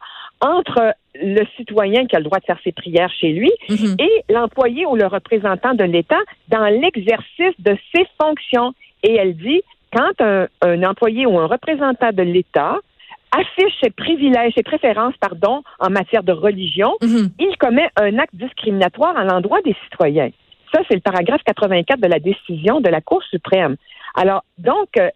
entre 0.40 0.94
le 1.22 1.44
citoyen 1.56 2.06
qui 2.06 2.16
a 2.16 2.18
le 2.18 2.25
droit 2.25 2.38
de 2.38 2.44
faire 2.44 2.58
ses 2.64 2.72
prières 2.72 3.12
chez 3.20 3.32
lui 3.32 3.50
mhm. 3.68 3.96
et 3.98 4.32
l'employé 4.32 4.87
ou 4.87 4.96
le 4.96 5.06
représentant 5.06 5.75
de 5.75 5.84
l'État 5.84 6.20
dans 6.48 6.66
l'exercice 6.66 7.54
de 7.58 7.76
ses 7.94 8.06
fonctions. 8.20 8.72
Et 9.02 9.14
elle 9.14 9.37
dit, 9.37 9.62
quand 9.92 10.20
un, 10.20 10.82
employé 10.82 11.26
ou 11.26 11.38
un 11.38 11.46
représentant 11.46 12.12
de 12.12 12.22
l'État 12.22 12.78
affiche 13.32 13.75
ses 13.82 13.90
privilèges, 13.90 14.52
ses 14.56 14.62
préférences, 14.62 15.14
pardon, 15.20 15.62
en 15.78 15.90
matière 15.90 16.22
de 16.22 16.32
religion, 16.32 16.94
mhm. 17.02 17.30
il 17.38 17.56
commet 17.58 17.88
un 17.96 18.18
acte 18.18 18.34
discriminatoire 18.34 19.16
à 19.16 19.25
l'endroit 19.25 19.60
des 19.62 19.76
citoyens. 19.84 20.30
Ça, 20.72 20.82
c'est 20.88 20.94
le 20.94 21.00
paragraphe 21.00 21.42
84 21.44 22.00
de 22.00 22.08
la 22.08 22.18
décision 22.18 22.80
de 22.80 22.88
la 22.88 23.00
Cour 23.00 23.22
suprême. 23.25 23.76
Alors, 24.14 24.44
donc, 24.58 24.88
euh, 24.98 25.08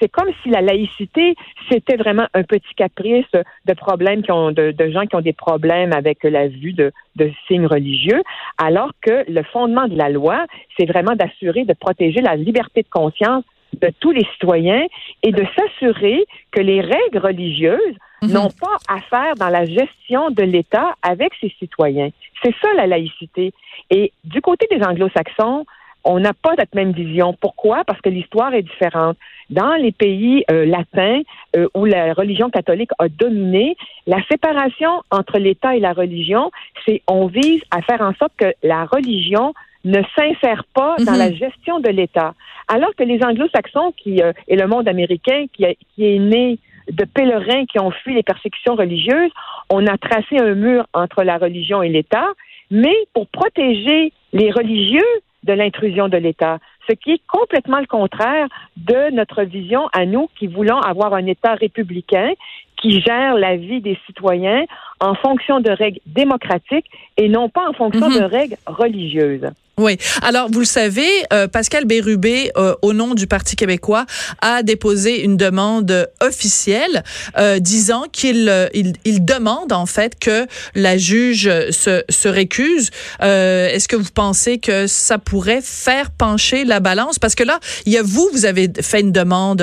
c'est 0.00 0.08
comme 0.08 0.30
si 0.42 0.48
la 0.48 0.62
laïcité, 0.62 1.34
c'était 1.70 1.96
vraiment 1.96 2.26
un 2.34 2.42
petit 2.42 2.74
caprice 2.76 3.26
de 3.66 3.74
problèmes 3.74 4.22
qui 4.22 4.32
ont, 4.32 4.50
de, 4.52 4.74
gens 4.90 5.06
qui 5.06 5.16
ont 5.16 5.20
des 5.20 5.32
problèmes 5.32 5.92
avec 5.92 6.22
la 6.24 6.48
vue 6.48 6.72
de, 6.72 6.92
de 7.16 7.30
signes 7.46 7.66
religieux, 7.66 8.22
alors 8.58 8.90
que 9.02 9.30
le 9.30 9.42
fondement 9.42 9.86
de 9.86 9.96
la 9.96 10.08
loi, 10.08 10.46
c'est 10.78 10.86
vraiment 10.86 11.14
d'assurer, 11.14 11.64
de 11.64 11.74
protéger 11.74 12.20
la 12.20 12.36
liberté 12.36 12.82
de 12.82 12.88
conscience 12.88 13.44
de 13.80 13.90
tous 14.00 14.12
les 14.12 14.24
citoyens 14.32 14.86
et 15.22 15.32
de 15.32 15.44
s'assurer 15.56 16.24
que 16.50 16.60
les 16.60 16.80
règles 16.80 17.18
religieuses 17.18 17.96
mhm. 18.22 18.32
n'ont 18.32 18.50
pas 18.50 18.76
à 18.88 19.00
faire 19.00 19.34
dans 19.34 19.48
la 19.48 19.64
gestion 19.64 20.30
de 20.30 20.42
l'État 20.42 20.94
avec 21.02 21.32
ses 21.40 21.52
citoyens. 21.58 22.10
C'est 22.42 22.54
ça 22.62 22.68
la 22.76 22.86
laïcité. 22.86 23.52
Et 23.90 24.12
du 24.24 24.40
côté 24.40 24.66
des 24.70 24.82
anglo-saxons, 24.84 25.66
on 26.06 26.20
n'a 26.20 26.32
pas 26.32 26.54
cette 26.56 26.74
même 26.74 26.92
vision. 26.92 27.34
Pourquoi? 27.38 27.84
Parce 27.84 28.00
que 28.00 28.08
l'histoire 28.08 28.54
est 28.54 28.62
différente. 28.62 29.18
Dans 29.50 29.74
les 29.74 29.92
pays 29.92 30.44
euh, 30.50 30.64
latins 30.64 31.20
euh, 31.56 31.68
où 31.74 31.84
la 31.84 32.14
religion 32.14 32.48
catholique 32.48 32.90
a 32.98 33.08
dominé, 33.08 33.76
la 34.06 34.22
séparation 34.30 35.02
entre 35.10 35.38
l'État 35.38 35.76
et 35.76 35.80
la 35.80 35.92
religion, 35.92 36.50
c'est 36.86 37.02
on 37.08 37.26
vise 37.26 37.60
à 37.72 37.82
faire 37.82 38.00
en 38.00 38.14
sorte 38.14 38.32
que 38.36 38.52
la 38.62 38.84
religion 38.84 39.52
ne 39.84 40.00
s'insère 40.16 40.64
pas 40.74 40.96
dans 41.04 41.12
mhm. 41.12 41.18
la 41.18 41.32
gestion 41.32 41.80
de 41.80 41.88
l'État. 41.88 42.34
Alors 42.68 42.94
que 42.96 43.04
les 43.04 43.22
anglo-saxons 43.22 43.92
qui 43.96 44.22
euh, 44.22 44.32
et 44.46 44.56
le 44.56 44.66
monde 44.68 44.88
américain 44.88 45.46
qui, 45.52 45.64
qui 45.94 46.06
est 46.06 46.18
né 46.18 46.58
de 46.90 47.04
pèlerins 47.04 47.66
qui 47.66 47.80
ont 47.80 47.90
fui 47.90 48.14
les 48.14 48.22
persécutions 48.22 48.76
religieuses, 48.76 49.30
on 49.70 49.86
a 49.88 49.98
tracé 49.98 50.38
un 50.38 50.54
mur 50.54 50.86
entre 50.92 51.24
la 51.24 51.36
religion 51.38 51.82
et 51.82 51.88
l'État, 51.88 52.28
mais 52.70 52.94
pour 53.12 53.26
protéger 53.26 54.12
les 54.32 54.52
religieux, 54.52 55.02
de 55.46 55.52
l'intrusion 55.52 56.08
de 56.08 56.16
l'État, 56.16 56.58
ce 56.88 56.94
qui 56.94 57.12
est 57.12 57.22
complètement 57.26 57.80
le 57.80 57.86
contraire 57.86 58.48
de 58.76 59.10
notre 59.14 59.42
vision 59.42 59.88
à 59.92 60.04
nous 60.06 60.28
qui 60.38 60.46
voulons 60.46 60.80
avoir 60.80 61.14
un 61.14 61.26
État 61.26 61.54
républicain 61.54 62.32
qui 62.76 63.00
gère 63.00 63.34
la 63.34 63.56
vie 63.56 63.80
des 63.80 63.98
citoyens 64.06 64.64
en 65.00 65.14
fonction 65.14 65.60
de 65.60 65.70
règles 65.70 66.00
démocratiques 66.06 66.90
et 67.16 67.28
non 67.28 67.48
pas 67.48 67.68
en 67.68 67.72
fonction 67.72 68.08
mhm. 68.08 68.18
de 68.18 68.24
règles 68.24 68.56
religieuses. 68.66 69.48
Oui. 69.78 69.98
Alors, 70.22 70.50
vous 70.50 70.60
le 70.60 70.64
savez, 70.64 71.06
euh, 71.34 71.48
Pascal 71.48 71.84
Bérubé, 71.84 72.50
euh, 72.56 72.74
au 72.80 72.94
nom 72.94 73.12
du 73.12 73.26
Parti 73.26 73.56
québécois, 73.56 74.06
a 74.40 74.62
déposé 74.62 75.22
une 75.22 75.36
demande 75.36 76.08
officielle 76.22 77.04
euh, 77.36 77.58
disant 77.58 78.04
qu'il 78.10 78.70
il, 78.72 78.94
il, 79.04 79.22
demande 79.26 79.74
en 79.74 79.84
fait 79.84 80.18
que 80.18 80.46
la 80.74 80.96
juge 80.96 81.50
se, 81.72 82.02
se 82.08 82.26
récuse. 82.26 82.88
Est-ce 83.20 83.86
que 83.86 83.96
vous 83.96 84.08
pensez 84.14 84.56
que 84.56 84.86
ça 84.86 85.18
pourrait 85.18 85.60
faire 85.62 86.10
pencher 86.10 86.64
la 86.64 86.80
balance? 86.80 87.18
Parce 87.18 87.34
que 87.34 87.44
là, 87.44 87.60
il 87.84 87.92
y 87.92 87.98
a 87.98 88.02
vous, 88.02 88.30
vous 88.32 88.46
avez 88.46 88.70
fait 88.80 89.00
une 89.00 89.12
demande, 89.12 89.62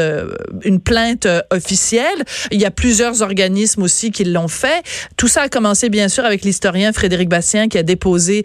une 0.64 0.80
plainte 0.80 1.28
officielle. 1.50 2.24
Il 2.52 2.62
y 2.62 2.66
a 2.66 2.72
plusieurs 2.72 3.24
organismes 3.24 3.82
aussi 3.82 4.12
qui 4.12 4.26
l'ont 4.26 4.48
fait. 4.48 4.84
Tout 5.18 5.28
ça 5.28 5.42
a 5.42 5.50
commencé 5.50 5.90
bien 5.90 6.08
sûr 6.08 6.24
avec 6.24 6.44
l'historien 6.44 6.94
Frédéric 6.94 7.30
Bastien 7.30 7.68
qui 7.68 7.80
a 7.80 7.84
déposé 7.84 8.44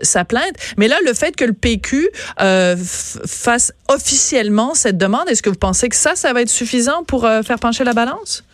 sa 0.00 0.24
plainte. 0.24 0.54
Mais 0.78 0.88
là, 0.88 0.96
le 1.04 1.09
le 1.10 1.14
fait 1.14 1.34
que 1.34 1.44
le 1.44 1.52
PQ 1.52 2.08
euh, 2.40 2.76
fasse 2.76 3.72
officiellement 3.88 4.74
cette 4.74 4.96
demande, 4.96 5.28
est-ce 5.28 5.42
que 5.42 5.50
vous 5.50 5.58
pensez 5.58 5.88
que 5.88 5.96
ça, 5.96 6.14
ça 6.14 6.32
va 6.32 6.42
être 6.42 6.48
suffisant 6.48 7.02
pour 7.04 7.24
euh, 7.24 7.42
faire 7.42 7.58
pencher 7.58 7.84
la 7.84 7.92
balance? 7.92 8.44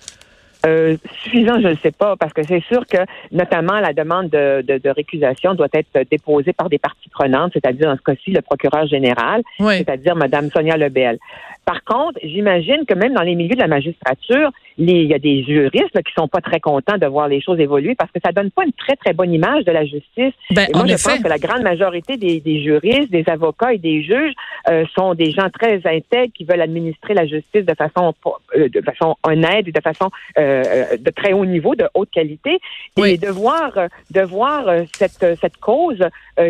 Euh, 0.65 0.97
suffisant, 1.23 1.61
je 1.61 1.69
ne 1.69 1.77
sais 1.77 1.93
pas, 1.93 2.17
parce 2.17 2.33
que 2.33 2.43
c'est 2.43 2.63
sûr 2.63 2.87
que 2.87 2.99
notamment 3.31 3.79
la 3.79 3.93
demande 3.93 4.31
de, 4.31 4.63
de, 4.63 4.91
récusation 4.91 5.55
doit 5.55 5.69
être 5.73 6.09
déposée 6.11 6.53
par 6.55 6.69
des 6.69 6.79
parties 6.79 7.11
prenantes, 7.11 7.53
c'est-à-dire 7.53 7.89
en 7.89 7.97
ce 7.97 8.03
cas-ci 8.03 8.31
le 8.33 8.41
procureur 8.41 8.87
général, 8.87 9.43
c'est-à-dire 9.61 10.17
Mme 10.17 10.51
Sonia 10.51 10.77
Lebel. 10.77 11.19
Par 11.67 11.85
contre, 11.85 12.19
j'imagine 12.23 12.87
que 12.87 12.95
même 12.95 13.13
dans 13.13 13.23
les 13.23 13.35
milieux 13.35 13.57
de 13.57 13.61
la 13.61 13.67
magistrature, 13.67 14.51
il 14.79 15.03
y 15.03 15.15
a 15.15 15.19
des 15.19 15.43
juristes 15.43 16.03
qui 16.05 16.07
qui 16.07 16.13
sont 16.17 16.29
pas 16.29 16.41
très 16.41 16.61
contents 16.61 16.97
de 16.97 17.07
voir 17.07 17.27
les 17.27 17.41
choses 17.41 17.59
évoluer 17.59 17.97
parce 17.97 18.11
que 18.13 18.21
ça 18.25 18.31
donne 18.31 18.51
pas 18.53 18.65
une 18.65 18.73
très 18.73 18.95
très 18.95 19.13
bonne 19.13 19.33
image 19.33 19.65
de 19.65 19.73
la 19.73 19.85
justice. 19.85 20.33
Ben, 20.51 20.69
moi, 20.73 20.87
je 20.87 20.93
pense 20.93 21.19
que 21.19 21.29
la 21.29 21.39
grande 21.39 21.63
majorité 21.63 22.17
des, 22.17 22.63
juristes, 22.63 23.11
des 23.11 23.25
avocats 23.27 23.73
et 23.73 23.79
des 23.79 24.03
juges 24.03 24.33
euh, 24.71 24.85
sont 24.97 25.15
des 25.15 25.33
gens 25.33 25.51
très 25.51 25.81
intègres 25.85 26.33
qui 26.33 26.45
veulent 26.45 26.61
administrer 26.61 27.15
la 27.15 27.27
justice 27.27 27.65
de 27.65 27.75
façon 27.75 28.15
euh, 28.57 28.69
de 28.69 28.81
façon 28.83 29.17
honnête 29.25 29.67
et 29.67 29.73
de 29.73 29.81
façon 29.81 30.11
euh, 30.39 30.97
de 30.97 31.11
très 31.11 31.33
haut 31.33 31.45
niveau, 31.45 31.75
de 31.75 31.89
haute 31.95 32.11
qualité. 32.11 32.61
Et 33.05 33.19
de 33.19 33.29
voir 33.29 33.73
de 34.11 34.21
voir 34.21 34.65
cette 34.95 35.27
cette 35.41 35.57
cause 35.59 36.03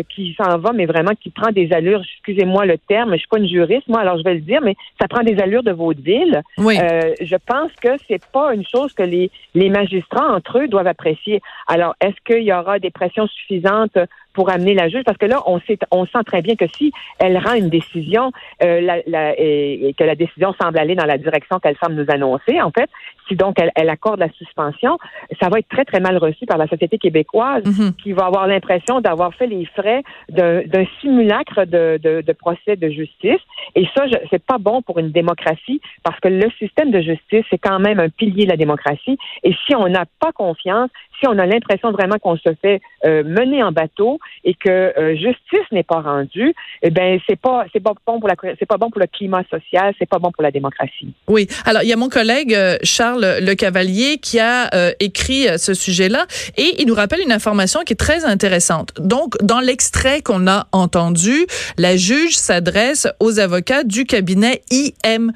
qui 0.09 0.35
s'en 0.39 0.57
va, 0.57 0.71
mais 0.73 0.85
vraiment 0.85 1.13
qui 1.19 1.29
prend 1.29 1.51
des 1.51 1.71
allures. 1.73 2.01
Excusez-moi 2.01 2.65
le 2.65 2.77
terme, 2.77 3.13
je 3.13 3.17
suis 3.17 3.27
pas 3.27 3.39
une 3.39 3.47
juriste 3.47 3.87
moi, 3.87 4.01
alors 4.01 4.17
je 4.17 4.23
vais 4.23 4.35
le 4.35 4.41
dire, 4.41 4.61
mais 4.61 4.75
ça 4.99 5.06
prend 5.07 5.23
des 5.23 5.39
allures 5.39 5.63
de 5.63 5.71
vaudeville. 5.71 6.41
Oui. 6.57 6.77
je 6.77 7.35
pense 7.45 7.71
que 7.81 7.89
c'est 8.07 8.23
pas 8.31 8.53
une 8.53 8.65
chose 8.65 8.93
que 8.93 9.03
les, 9.03 9.31
les 9.53 9.69
magistrats 9.69 10.33
entre 10.33 10.59
eux 10.59 10.67
doivent 10.67 10.87
apprécier. 10.87 11.41
Alors, 11.67 11.95
est-ce 12.01 12.15
qu'il 12.25 12.43
y 12.43 12.53
aura 12.53 12.79
des 12.79 12.91
pressions 12.91 13.27
suffisantes 13.27 13.97
pour 14.37 14.51
amener 14.51 14.75
la 14.75 14.87
juge, 14.87 15.01
parce 15.03 15.17
que 15.17 15.25
là, 15.25 15.41
on 15.47 15.59
sait, 15.61 15.79
on 15.89 16.05
sent 16.05 16.23
très 16.23 16.43
bien 16.43 16.55
que 16.55 16.65
si 16.77 16.91
elle 17.17 17.39
rend 17.39 17.55
une 17.55 17.69
décision 17.69 18.31
euh, 18.63 18.81
la, 18.81 19.33
et, 19.35 19.95
que 19.97 20.03
la 20.03 20.13
décision 20.13 20.53
semble 20.61 20.77
aller 20.77 20.93
dans 20.93 21.07
la 21.07 21.17
direction 21.17 21.57
qu'elle 21.57 21.75
semble 21.83 21.95
nous 21.95 22.05
annoncer, 22.07 22.61
en 22.61 22.69
fait, 22.69 22.87
si 23.27 23.35
donc 23.35 23.55
elle, 23.59 23.89
accorde 23.89 24.19
la 24.19 24.29
suspension, 24.33 24.99
ça 25.41 25.49
va 25.49 25.57
être 25.57 25.67
très, 25.69 25.85
très 25.85 25.99
mal 25.99 26.17
reçu 26.17 26.45
par 26.45 26.59
la 26.59 26.67
société 26.67 26.99
québécoise 26.99 27.65
mhm. 27.65 27.93
qui 27.95 28.11
va 28.11 28.25
avoir 28.27 28.45
l'impression 28.45 29.01
d'avoir 29.01 29.33
fait 29.33 29.47
les 29.47 29.65
frais 29.65 30.03
d'un 30.29 30.85
simulacre 31.01 31.65
de, 31.65 31.99
de, 32.01 32.21
de, 32.21 32.33
procès 32.33 32.75
de 32.75 32.89
justice. 32.89 33.41
Et 33.73 33.87
ça, 33.95 34.05
c'est 34.29 34.43
pas 34.45 34.59
bon 34.59 34.83
pour 34.83 34.99
une 34.99 35.09
démocratie 35.09 35.81
parce 36.03 36.19
que 36.19 36.27
le 36.27 36.47
système 36.59 36.91
de 36.91 37.01
justice, 37.01 37.43
c'est 37.49 37.57
quand 37.57 37.79
même 37.79 37.99
un 37.99 38.09
pilier 38.09 38.45
de 38.45 38.51
la 38.51 38.57
démocratie. 38.57 39.17
Et 39.43 39.53
si 39.65 39.75
on 39.75 39.89
n'a 39.89 40.05
pas 40.19 40.31
confiance, 40.31 40.91
si 41.19 41.27
on 41.27 41.37
a 41.37 41.45
l'impression 41.45 41.91
vraiment 41.91 42.17
qu'on 42.19 42.37
se 42.37 42.49
fait 42.61 42.81
euh, 43.05 43.23
mener 43.23 43.63
en 43.63 43.71
bateau 43.71 44.19
et 44.43 44.53
que 44.53 44.69
euh, 44.69 45.15
justice 45.15 45.65
n'est 45.71 45.83
pas 45.83 46.01
rendue, 46.01 46.53
eh 46.81 46.89
ben 46.89 47.19
c'est 47.27 47.39
pas 47.39 47.65
c'est 47.73 47.79
pas 47.79 47.93
bon 48.05 48.19
pour 48.19 48.27
la 48.27 48.35
c'est 48.59 48.65
pas 48.65 48.77
bon 48.77 48.89
pour 48.89 48.99
le 48.99 49.07
climat 49.07 49.43
social, 49.49 49.93
c'est 49.99 50.09
pas 50.09 50.19
bon 50.19 50.31
pour 50.31 50.43
la 50.43 50.51
démocratie. 50.51 51.13
Oui. 51.27 51.47
Alors 51.65 51.83
il 51.83 51.89
y 51.89 51.93
a 51.93 51.95
mon 51.95 52.09
collègue 52.09 52.53
euh, 52.53 52.77
Charles 52.83 53.37
Le 53.41 53.53
Cavalier 53.55 54.17
qui 54.17 54.39
a 54.39 54.69
écrit 54.99 55.47
ce 55.57 55.73
sujet-là 55.73 56.25
et 56.57 56.81
il 56.81 56.87
nous 56.87 56.93
rappelle 56.93 57.21
une 57.21 57.31
information 57.31 57.81
qui 57.81 57.93
est 57.93 57.97
très 57.97 58.25
intéressante. 58.25 58.93
Donc 58.99 59.35
dans 59.41 59.59
l'extrait 59.59 60.21
qu'on 60.21 60.47
a 60.47 60.67
entendu, 60.71 61.45
la 61.77 61.95
juge 61.95 62.35
s'adresse 62.35 63.07
aux 63.19 63.39
avocats 63.39 63.83
du 63.83 64.05
cabinet 64.05 64.61
IM 64.71 65.31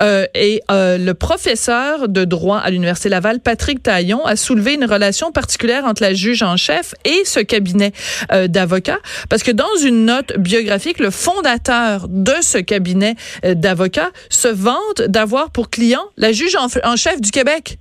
euh, 0.00 0.26
et 0.34 0.62
euh, 0.70 0.98
le 0.98 1.14
professeur 1.14 2.08
de 2.08 2.24
droit 2.24 2.58
à 2.58 2.70
l'Université 2.70 3.08
Laval, 3.08 3.40
Patrick 3.40 3.82
Taillon, 3.82 4.24
a 4.24 4.36
soulevé 4.36 4.74
une 4.74 4.84
relation 4.84 5.32
particulière 5.32 5.84
entre 5.84 6.02
la 6.02 6.14
juge 6.14 6.42
en 6.42 6.56
chef 6.56 6.94
et 7.04 7.22
ce 7.24 7.40
cabinet 7.40 7.92
euh, 8.32 8.48
d'avocats, 8.48 8.98
parce 9.28 9.42
que 9.42 9.50
dans 9.50 9.76
une 9.82 10.04
note 10.06 10.38
biographique, 10.38 10.98
le 10.98 11.10
fondateur 11.10 12.06
de 12.08 12.34
ce 12.40 12.58
cabinet 12.58 13.16
euh, 13.44 13.54
d'avocats 13.54 14.10
se 14.30 14.48
vante 14.48 15.02
d'avoir 15.02 15.50
pour 15.50 15.70
client 15.70 16.02
la 16.16 16.32
juge 16.32 16.56
en, 16.56 16.96
chef 16.96 17.20
du 17.20 17.30
Québec. 17.30 17.78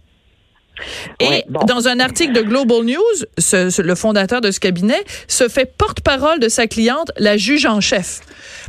Et 1.19 1.45
dans 1.49 1.87
un 1.87 1.99
article 1.99 2.33
de 2.33 2.41
Global 2.41 2.83
News, 2.83 3.25
ce, 3.37 3.81
le 3.81 3.95
fondateur 3.95 4.41
de 4.41 4.51
ce 4.51 4.59
cabinet 4.59 5.03
se 5.27 5.47
fait 5.47 5.65
porte-parole 5.65 6.39
de 6.39 6.49
sa 6.49 6.67
cliente, 6.67 7.11
la 7.17 7.37
juge 7.37 7.65
en 7.65 7.81
chef. 7.81 8.21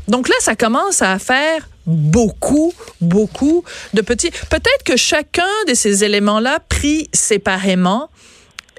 Donc 0.09 0.29
là, 0.29 0.35
ça 0.41 0.57
commence 0.57 1.03
à 1.03 1.19
faire 1.19 1.69
beaucoup, 1.87 2.73
beaucoup 3.01 3.65
de 3.95 4.03
petits. 4.03 4.31
Peut-être 4.31 4.83
que 4.85 4.97
chacun 4.97 5.43
de 5.69 5.75
ces 5.75 6.05
éléments-là, 6.05 6.61
pris 6.69 7.09
séparément, 7.13 8.09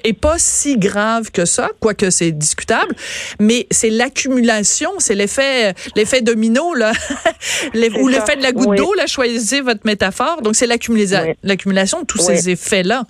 est 0.03 0.19
pas 0.19 0.37
si 0.37 0.77
grave 0.77 1.31
que 1.31 1.45
ça, 1.45 1.69
quoique 1.79 2.09
c'est 2.09 2.31
discutable, 2.31 2.95
mais 3.39 3.67
c'est 3.71 3.89
l'accumulation, 3.89 4.91
c'est 4.99 5.15
l'effet 5.15 5.73
l'effet 5.95 6.21
domino 6.21 6.73
là, 6.73 6.91
ou 8.01 8.07
l'effet 8.07 8.35
de 8.35 8.43
la 8.43 8.51
goutte 8.51 8.77
d'eau 8.77 8.93
là, 8.93 9.07
choisissez 9.07 9.61
votre 9.61 9.85
métaphore. 9.85 10.41
Donc 10.41 10.55
c'est 10.55 10.67
l'accumulation 10.67 12.01
de 12.01 12.05
tous 12.05 12.19
ces 12.19 12.49
effets 12.49 12.83
là. 12.83 13.03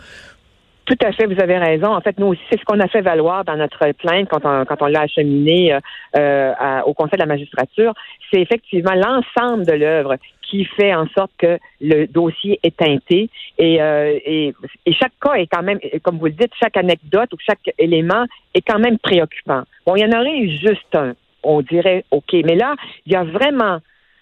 Tout 0.85 0.97
à 1.01 1.13
fait, 1.13 1.25
vous 1.27 1.41
avez 1.41 1.57
raison. 1.57 1.87
En 1.87 2.01
fait, 2.01 2.19
nous 2.19 2.27
aussi, 2.27 2.41
c'est 2.51 2.59
ce 2.59 2.65
qu'on 2.65 2.79
a 2.81 2.87
fait 2.89 3.01
valoir 3.01 3.45
dans 3.45 3.55
notre 3.55 3.89
plainte 3.93 4.27
quand 4.29 4.41
on, 4.43 4.65
quand 4.65 4.81
on 4.81 4.87
l'a 4.87 5.01
acheminé 5.01 5.73
euh, 5.73 5.79
euh 6.15 6.81
au 6.85 6.93
Conseil 6.93 7.17
de 7.17 7.23
la 7.23 7.25
magistrature. 7.25 7.93
C'est 8.31 8.41
effectivement 8.41 8.93
l'ensemble 8.93 9.65
de 9.65 9.71
l'œuvre 9.71 10.17
qui 10.53 10.65
fait 10.65 10.93
en 10.93 11.07
sorte 11.17 11.31
que 11.39 11.57
le 11.81 12.05
dossier 12.05 12.59
est 12.61 12.77
teinté 12.77 13.27
et, 13.57 13.81
euh, 13.81 14.19
et, 14.23 14.53
et, 14.85 14.93
chaque 14.93 15.13
cas 15.19 15.33
est 15.33 15.47
quand 15.47 15.63
même, 15.63 15.79
comme 16.03 16.19
vous 16.19 16.27
le 16.27 16.33
dites, 16.33 16.51
chaque 16.61 16.77
anecdote 16.77 17.33
ou 17.33 17.37
chaque 17.39 17.73
élément 17.79 18.25
est 18.53 18.61
quand 18.61 18.77
même 18.77 18.99
préoccupant. 18.99 19.63
Bon, 19.83 19.95
il 19.95 20.03
y 20.03 20.05
en 20.05 20.15
aurait 20.15 20.37
eu 20.37 20.49
juste 20.59 20.93
un, 20.93 21.15
on 21.41 21.61
dirait 21.61 22.05
OK, 22.11 22.33
mais 22.33 22.55
là, 22.55 22.75
il 23.07 23.13
y 23.13 23.15
a 23.15 23.23
vraiment 23.23 23.79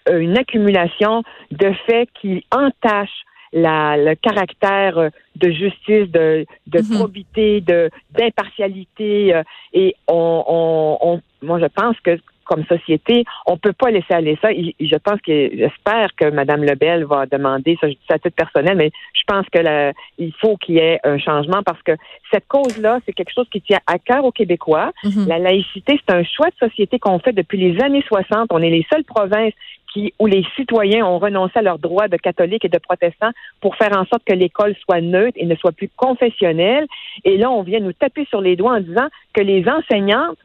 euh, 0.08 0.20
une 0.20 0.38
accumulation 0.38 1.22
de 1.50 1.70
faits 1.86 2.08
qui 2.18 2.46
entachent 2.50 3.24
la, 3.52 3.98
le 3.98 4.14
caractère 4.14 4.96
euh, 4.96 5.10
de 5.36 5.50
justice, 5.50 6.10
de, 6.10 6.46
de 6.66 6.78
mhm. 6.78 6.96
probité, 6.96 7.60
de 7.60 7.90
d'impartialité. 8.12 9.34
Euh, 9.34 9.42
et 9.74 9.94
on, 10.08 10.44
on, 10.48 10.98
on, 11.02 11.20
moi, 11.42 11.60
je 11.60 11.66
pense 11.66 12.00
que 12.00 12.18
comme 12.44 12.64
société, 12.64 13.24
on 13.46 13.56
peut 13.56 13.72
pas 13.72 13.90
laisser 13.90 14.12
aller 14.12 14.38
ça. 14.40 14.50
je 14.52 14.96
pense 14.96 15.20
que 15.20 15.50
j'espère 15.54 16.14
que 16.16 16.30
Mme 16.30 16.64
Lebel 16.64 17.04
va 17.04 17.26
demander, 17.26 17.76
ça 17.80 17.88
je 17.88 17.94
dis 17.94 18.00
ça 18.08 18.14
à 18.14 18.18
titre 18.18 18.36
personnel, 18.36 18.76
mais 18.76 18.90
je 19.14 19.22
pense 19.26 19.46
que 19.48 19.92
il 20.18 20.32
faut 20.40 20.56
qu'il 20.56 20.76
y 20.76 20.78
ait 20.78 21.00
un 21.04 21.18
changement 21.18 21.62
parce 21.64 21.82
que 21.82 21.92
cette 22.32 22.46
cause-là, 22.48 23.00
c'est 23.04 23.12
quelque 23.12 23.32
chose 23.34 23.48
qui 23.50 23.60
tient 23.60 23.80
à 23.86 23.98
cœur 23.98 24.24
aux 24.24 24.32
Québécois. 24.32 24.92
Mm-hmm. 25.04 25.28
La 25.28 25.38
laïcité, 25.38 26.00
c'est 26.04 26.14
un 26.14 26.24
choix 26.24 26.48
de 26.48 26.68
société 26.68 26.98
qu'on 26.98 27.18
fait 27.18 27.32
depuis 27.32 27.58
les 27.58 27.82
années 27.82 28.04
60. 28.06 28.48
On 28.50 28.58
est 28.58 28.70
les 28.70 28.86
seules 28.92 29.04
provinces 29.04 29.52
qui, 29.92 30.14
où 30.18 30.26
les 30.26 30.44
citoyens 30.56 31.04
ont 31.04 31.18
renoncé 31.18 31.58
à 31.58 31.62
leurs 31.62 31.78
droits 31.78 32.08
de 32.08 32.16
catholiques 32.16 32.64
et 32.64 32.68
de 32.68 32.78
protestants 32.78 33.32
pour 33.60 33.76
faire 33.76 33.92
en 33.92 34.04
sorte 34.06 34.24
que 34.24 34.32
l'école 34.32 34.74
soit 34.84 35.00
neutre 35.00 35.36
et 35.36 35.46
ne 35.46 35.54
soit 35.56 35.72
plus 35.72 35.90
confessionnelle. 35.96 36.86
Et 37.24 37.36
là, 37.36 37.50
on 37.50 37.62
vient 37.62 37.80
nous 37.80 37.92
taper 37.92 38.26
sur 38.26 38.40
les 38.40 38.56
doigts 38.56 38.76
en 38.76 38.80
disant 38.80 39.08
que 39.34 39.42
les 39.42 39.68
enseignantes 39.68 40.38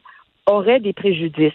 auraient 0.48 0.80
des 0.80 0.92
préjudices. 0.92 1.52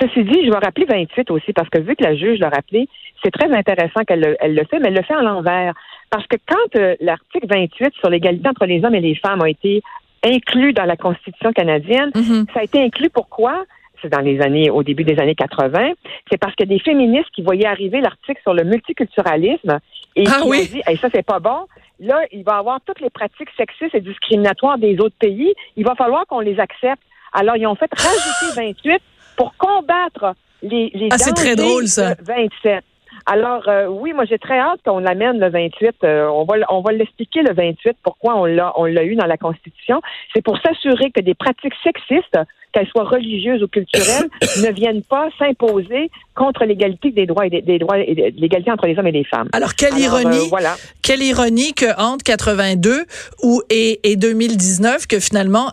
Ceci 0.00 0.24
dit, 0.24 0.44
je 0.44 0.50
vais 0.50 0.58
rappeler 0.58 0.86
28 0.86 1.30
aussi, 1.30 1.52
parce 1.52 1.68
que 1.68 1.78
vu 1.78 1.96
que 1.96 2.04
la 2.04 2.14
juge 2.14 2.38
l'a 2.38 2.48
rappelé, 2.48 2.88
c'est 3.22 3.30
très 3.30 3.52
intéressant 3.52 4.02
qu'elle 4.04 4.20
le, 4.20 4.36
elle 4.40 4.54
le 4.54 4.64
fait, 4.64 4.78
mais 4.78 4.88
elle 4.88 4.94
le 4.94 5.02
fait 5.02 5.14
en 5.14 5.22
l'envers. 5.22 5.74
Parce 6.10 6.26
que 6.26 6.36
quand 6.46 6.80
euh, 6.80 6.96
l'article 7.00 7.46
28 7.48 7.94
sur 7.94 8.10
l'égalité 8.10 8.48
entre 8.48 8.66
les 8.66 8.84
hommes 8.84 8.94
et 8.94 9.00
les 9.00 9.14
femmes 9.14 9.42
a 9.42 9.48
été 9.48 9.82
inclus 10.24 10.72
dans 10.72 10.84
la 10.84 10.96
Constitution 10.96 11.52
canadienne, 11.52 12.10
mm-hmm. 12.10 12.52
ça 12.52 12.60
a 12.60 12.62
été 12.64 12.82
inclus 12.82 13.10
pourquoi? 13.10 13.64
C'est 14.02 14.08
dans 14.08 14.20
les 14.20 14.40
années, 14.40 14.70
au 14.70 14.82
début 14.82 15.04
des 15.04 15.18
années 15.18 15.34
80. 15.34 15.92
C'est 16.30 16.38
parce 16.38 16.54
que 16.54 16.64
des 16.64 16.78
féministes 16.78 17.30
qui 17.34 17.42
voyaient 17.42 17.66
arriver 17.66 18.00
l'article 18.00 18.40
sur 18.42 18.54
le 18.54 18.64
multiculturalisme 18.64 19.78
et 20.16 20.24
ah 20.26 20.38
qui 20.40 20.46
ont 20.46 20.50
dit, 20.50 20.82
hey, 20.86 20.96
ça 20.96 21.08
c'est 21.12 21.24
pas 21.24 21.38
bon. 21.38 21.66
Là, 22.00 22.18
il 22.32 22.42
va 22.42 22.56
y 22.56 22.58
avoir 22.58 22.80
toutes 22.80 23.00
les 23.00 23.10
pratiques 23.10 23.50
sexistes 23.58 23.94
et 23.94 24.00
discriminatoires 24.00 24.78
des 24.78 24.98
autres 25.00 25.16
pays. 25.18 25.52
Il 25.76 25.84
va 25.84 25.94
falloir 25.94 26.26
qu'on 26.26 26.40
les 26.40 26.58
accepte. 26.58 27.02
Alors, 27.32 27.56
ils 27.56 27.66
ont 27.66 27.74
fait 27.74 27.90
rajouter 27.92 28.74
28 28.84 29.02
pour 29.36 29.54
combattre 29.56 30.34
les, 30.62 30.90
les 30.94 31.08
ah, 31.10 31.18
c'est 31.18 31.32
très 31.32 31.56
drôle, 31.56 31.86
ça. 31.86 32.14
27. 32.22 32.84
Alors, 33.26 33.68
euh, 33.68 33.86
oui, 33.86 34.12
moi, 34.12 34.24
j'ai 34.24 34.38
très 34.38 34.58
hâte 34.58 34.80
qu'on 34.84 34.98
l'amène 34.98 35.38
le 35.38 35.50
28. 35.50 35.96
Euh, 36.04 36.26
on 36.28 36.44
va, 36.44 36.54
on 36.68 36.80
va 36.80 36.92
l'expliquer 36.92 37.42
le 37.42 37.52
28, 37.52 37.96
pourquoi 38.02 38.36
on 38.36 38.44
l'a, 38.44 38.72
on 38.76 38.84
l'a 38.84 39.04
eu 39.04 39.14
dans 39.14 39.26
la 39.26 39.36
Constitution. 39.36 40.00
C'est 40.34 40.42
pour 40.42 40.58
s'assurer 40.58 41.10
que 41.10 41.20
des 41.20 41.34
pratiques 41.34 41.74
sexistes 41.82 42.38
qu'elles 42.72 42.88
soient 42.88 43.04
religieuses 43.04 43.62
ou 43.62 43.68
culturelles, 43.68 44.28
ne 44.62 44.72
viennent 44.72 45.02
pas 45.02 45.28
s'imposer 45.38 46.10
contre 46.34 46.64
l'égalité 46.64 47.10
des 47.10 47.26
droits 47.26 47.46
et 47.46 47.50
des, 47.50 47.78
droits 47.78 47.98
et 47.98 48.32
l'égalité 48.36 48.70
entre 48.70 48.86
les 48.86 48.98
hommes 48.98 49.06
et 49.08 49.12
les 49.12 49.24
femmes. 49.24 49.48
Alors 49.52 49.74
quelle 49.74 49.98
ironie, 49.98 50.38
euh, 50.38 50.48
voilà. 50.48 50.76
quelle 51.02 51.22
ironie 51.22 51.74
que 51.74 52.00
entre 52.00 52.24
82 52.24 53.04
ou 53.42 53.62
et, 53.68 54.00
et 54.10 54.16
2019 54.16 55.06
que 55.06 55.20
finalement 55.20 55.72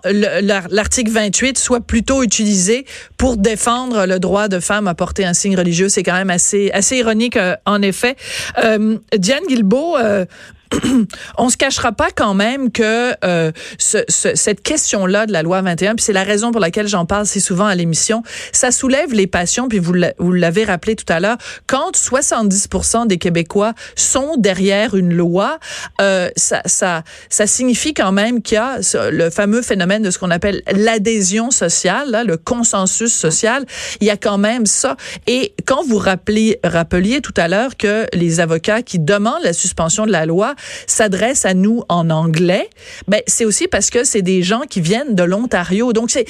l'article 0.69 1.11
28 1.11 1.57
soit 1.57 1.81
plutôt 1.81 2.23
utilisé 2.23 2.85
pour 3.17 3.37
défendre 3.37 4.05
le 4.05 4.19
droit 4.19 4.47
de 4.47 4.59
femmes 4.59 4.87
à 4.87 4.95
porter 4.95 5.25
un 5.25 5.33
signe 5.33 5.55
religieux, 5.55 5.89
c'est 5.89 6.03
quand 6.03 6.13
même 6.13 6.29
assez 6.29 6.69
assez 6.71 6.97
ironique 6.97 7.37
euh, 7.37 7.55
en 7.65 7.81
effet. 7.81 8.15
Euh, 8.63 8.97
Diane 9.15 9.43
Guilbeault, 9.47 9.97
euh, 9.97 10.25
on 11.37 11.49
se 11.49 11.57
cachera 11.57 11.91
pas 11.91 12.09
quand 12.15 12.33
même 12.33 12.71
que 12.71 13.13
euh, 13.23 13.51
ce, 13.77 13.99
cette 14.07 14.61
question-là 14.61 15.25
de 15.25 15.31
la 15.31 15.43
loi 15.43 15.61
21, 15.61 15.95
puis 15.95 16.03
c'est 16.03 16.13
la 16.13 16.23
raison 16.23 16.51
pour 16.51 16.61
laquelle 16.61 16.87
j'en 16.87 17.05
parle 17.05 17.25
si 17.25 17.41
souvent 17.41 17.65
à 17.65 17.75
l'émission, 17.75 18.23
ça 18.51 18.71
soulève 18.71 19.13
les 19.13 19.27
passions, 19.27 19.67
puis 19.67 19.79
vous 19.79 20.31
l'avez 20.33 20.65
rappelé 20.65 20.95
tout 20.95 21.11
à 21.11 21.19
l'heure, 21.19 21.37
quand 21.67 21.95
70% 21.95 23.07
des 23.07 23.17
Québécois 23.17 23.73
sont 23.95 24.35
derrière 24.37 24.95
une 24.95 25.13
loi, 25.13 25.59
euh, 26.01 26.29
ça, 26.35 26.61
ça, 26.65 27.03
ça 27.29 27.47
signifie 27.47 27.93
quand 27.93 28.11
même 28.11 28.41
qu'il 28.41 28.55
y 28.55 28.57
a 28.57 28.79
le 29.11 29.29
fameux 29.29 29.61
phénomène 29.61 30.03
de 30.03 30.11
ce 30.11 30.19
qu'on 30.19 30.31
appelle 30.31 30.61
l'adhésion 30.71 31.51
sociale, 31.51 32.11
là, 32.11 32.23
le 32.23 32.37
consensus 32.37 33.13
social, 33.13 33.65
il 34.01 34.07
y 34.07 34.09
a 34.09 34.17
quand 34.17 34.37
même 34.37 34.65
ça. 34.65 34.95
Et 35.27 35.53
quand 35.65 35.83
vous 35.85 35.97
rappeliez, 35.97 36.59
rappeliez 36.63 37.21
tout 37.21 37.33
à 37.37 37.47
l'heure 37.47 37.77
que 37.77 38.05
les 38.13 38.39
avocats 38.39 38.81
qui 38.81 38.99
demandent 38.99 39.43
la 39.43 39.53
suspension 39.53 40.05
de 40.05 40.11
la 40.11 40.25
loi 40.25 40.55
s'adresse 40.85 41.45
à 41.45 41.53
nous 41.53 41.83
en 41.89 42.09
anglais, 42.09 42.69
ben 43.07 43.21
c'est 43.27 43.45
aussi 43.45 43.67
parce 43.67 43.89
que 43.89 44.03
c'est 44.03 44.21
des 44.21 44.43
gens 44.43 44.61
qui 44.69 44.81
viennent 44.81 45.15
de 45.15 45.23
l'Ontario. 45.23 45.93
Donc 45.93 46.11
c'est 46.11 46.25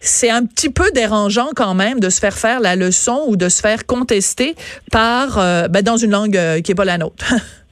c'est 0.00 0.30
un 0.30 0.44
petit 0.44 0.70
peu 0.70 0.90
dérangeant 0.92 1.48
quand 1.54 1.74
même 1.74 2.00
de 2.00 2.10
se 2.10 2.20
faire 2.20 2.36
faire 2.38 2.60
la 2.60 2.76
leçon 2.76 3.24
ou 3.28 3.36
de 3.36 3.48
se 3.48 3.60
faire 3.60 3.86
contester 3.86 4.54
par 4.90 5.38
euh, 5.38 5.68
ben, 5.68 5.82
dans 5.82 5.96
une 5.96 6.10
langue 6.10 6.36
euh, 6.36 6.60
qui 6.60 6.72
est 6.72 6.74
pas 6.74 6.84
la 6.84 6.98
nôtre. 6.98 7.34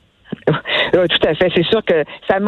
tout 1.06 1.26
à 1.26 1.34
fait. 1.34 1.50
C'est 1.54 1.64
sûr 1.64 1.84
que 1.84 2.04
ça, 2.28 2.38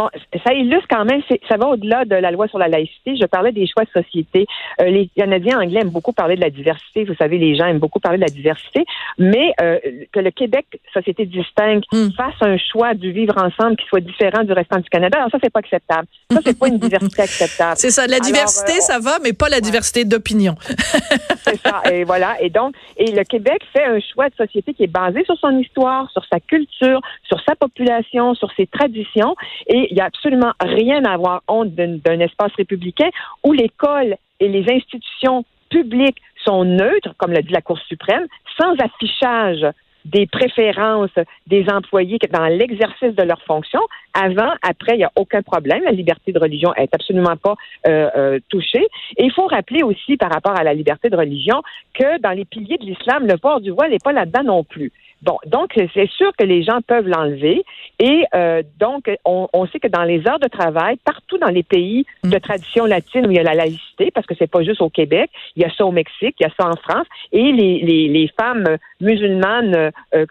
ça 0.44 0.54
illustre 0.54 0.86
quand 0.90 1.04
même, 1.04 1.20
ça 1.48 1.56
va 1.56 1.68
au-delà 1.68 2.04
de 2.04 2.14
la 2.14 2.30
loi 2.30 2.48
sur 2.48 2.58
la 2.58 2.68
laïcité. 2.68 3.16
Je 3.16 3.26
parlais 3.26 3.52
des 3.52 3.66
choix 3.66 3.84
de 3.84 4.02
société. 4.02 4.46
Euh, 4.80 4.84
les 4.86 5.10
Canadiens 5.16 5.60
anglais 5.60 5.80
aiment 5.80 5.90
beaucoup 5.90 6.12
parler 6.12 6.36
de 6.36 6.40
la 6.40 6.50
diversité. 6.50 7.04
Vous 7.04 7.14
savez, 7.14 7.38
les 7.38 7.56
gens 7.56 7.66
aiment 7.66 7.78
beaucoup 7.78 8.00
parler 8.00 8.18
de 8.18 8.24
la 8.24 8.30
diversité. 8.30 8.84
Mais 9.18 9.52
euh, 9.60 9.78
que 10.12 10.20
le 10.20 10.30
Québec, 10.30 10.66
société 10.92 11.26
distincte, 11.26 11.84
hmm. 11.92 12.10
fasse 12.16 12.40
un 12.40 12.56
choix 12.56 12.94
du 12.94 13.12
vivre 13.12 13.36
ensemble 13.36 13.76
qui 13.76 13.86
soit 13.86 14.00
différent 14.00 14.44
du 14.44 14.52
restant 14.52 14.78
du 14.78 14.88
Canada, 14.88 15.18
alors 15.18 15.30
ça, 15.30 15.38
c'est 15.42 15.52
pas 15.52 15.60
acceptable. 15.60 16.06
Ça, 16.30 16.40
c'est 16.44 16.58
pas 16.58 16.68
une 16.68 16.78
diversité 16.78 17.22
acceptable. 17.22 17.76
C'est 17.76 17.90
ça. 17.90 18.06
La 18.06 18.20
diversité, 18.20 18.72
euh, 18.72 18.80
ça 18.80 18.98
va, 18.98 19.18
mais 19.22 19.32
pas 19.32 19.48
la 19.48 19.60
diversité 19.60 20.04
d'opinion. 20.04 20.54
c'est 21.38 21.56
ça. 21.60 21.82
Et 21.90 22.04
voilà. 22.04 22.40
Et 22.40 22.50
donc, 22.50 22.74
et 22.96 23.10
le 23.10 23.24
Québec 23.24 23.62
fait 23.72 23.84
un 23.84 23.98
choix 24.00 24.28
de 24.28 24.34
société 24.34 24.74
qui 24.74 24.84
est 24.84 24.92
basé 24.92 25.24
sur 25.24 25.36
son 25.38 25.58
histoire, 25.58 26.10
sur 26.10 26.24
sa 26.30 26.40
culture, 26.40 27.00
sur 27.24 27.40
sa 27.44 27.54
population, 27.54 28.34
sur 28.38 28.50
ses 28.52 28.66
traditions 28.66 29.34
et 29.66 29.88
il 29.90 29.94
n'y 29.94 30.00
a 30.00 30.06
absolument 30.06 30.52
rien 30.60 31.04
à 31.04 31.12
avoir 31.12 31.42
honte 31.48 31.74
d'un 31.74 32.20
espace 32.20 32.52
républicain 32.56 33.08
où 33.44 33.52
l'école 33.52 34.16
et 34.40 34.48
les 34.48 34.64
institutions 34.72 35.44
publiques 35.70 36.20
sont 36.44 36.64
neutres, 36.64 37.14
comme 37.18 37.32
l'a 37.32 37.42
dit 37.42 37.52
la 37.52 37.60
Cour 37.60 37.78
suprême, 37.80 38.26
sans 38.58 38.74
affichage 38.78 39.66
des 40.04 40.26
préférences 40.26 41.10
des 41.46 41.66
employés 41.68 42.18
dans 42.32 42.46
l'exercice 42.46 43.14
de 43.14 43.22
leurs 43.22 43.42
fonctions. 43.42 43.82
Avant, 44.14 44.52
après, 44.62 44.94
il 44.94 44.98
n'y 44.98 45.04
a 45.04 45.12
aucun 45.16 45.42
problème. 45.42 45.82
La 45.84 45.90
liberté 45.90 46.32
de 46.32 46.38
religion 46.38 46.72
est 46.74 46.94
absolument 46.94 47.36
pas 47.36 47.56
euh, 47.86 48.08
euh, 48.16 48.38
touchée. 48.48 48.86
Et 49.16 49.24
il 49.24 49.32
faut 49.32 49.46
rappeler 49.46 49.82
aussi, 49.82 50.16
par 50.16 50.30
rapport 50.30 50.58
à 50.58 50.64
la 50.64 50.72
liberté 50.72 51.10
de 51.10 51.16
religion, 51.16 51.62
que 51.94 52.18
dans 52.20 52.30
les 52.30 52.44
piliers 52.44 52.78
de 52.78 52.86
l'islam, 52.86 53.26
le 53.26 53.36
port 53.36 53.60
du 53.60 53.70
voile 53.70 53.90
n'est 53.90 53.98
pas 54.02 54.12
là-dedans 54.12 54.44
non 54.44 54.64
plus. 54.64 54.92
Bon, 55.22 55.38
donc 55.46 55.72
c'est 55.94 56.08
sûr 56.10 56.30
que 56.36 56.44
les 56.44 56.62
gens 56.62 56.80
peuvent 56.86 57.08
l'enlever 57.08 57.64
et 57.98 58.24
euh, 58.34 58.62
donc 58.78 59.10
on, 59.24 59.48
on, 59.52 59.66
sait 59.66 59.80
que 59.80 59.88
dans 59.88 60.04
les 60.04 60.26
heures 60.28 60.38
de 60.38 60.46
travail, 60.46 60.96
partout 61.04 61.38
dans 61.38 61.48
les 61.48 61.64
pays 61.64 62.06
de 62.22 62.36
mm. 62.36 62.40
tradition 62.40 62.84
latine 62.84 63.26
où 63.26 63.30
il 63.30 63.36
y 63.36 63.40
a 63.40 63.42
la 63.42 63.54
laïcité, 63.54 64.12
parce 64.12 64.26
que 64.26 64.34
c'est 64.38 64.50
pas 64.50 64.62
juste 64.62 64.80
au 64.80 64.90
Québec, 64.90 65.30
il 65.56 65.62
y 65.62 65.66
a 65.66 65.70
ça 65.74 65.84
au 65.84 65.90
Mexique, 65.90 66.36
il 66.38 66.44
y 66.44 66.46
a 66.46 66.52
ça 66.58 66.68
en 66.68 66.76
France, 66.76 67.06
et 67.32 67.50
les, 67.50 67.80
les, 67.80 68.08
les 68.08 68.30
femmes 68.40 68.76
musulmanes 69.00 69.90
euh, 70.14 70.26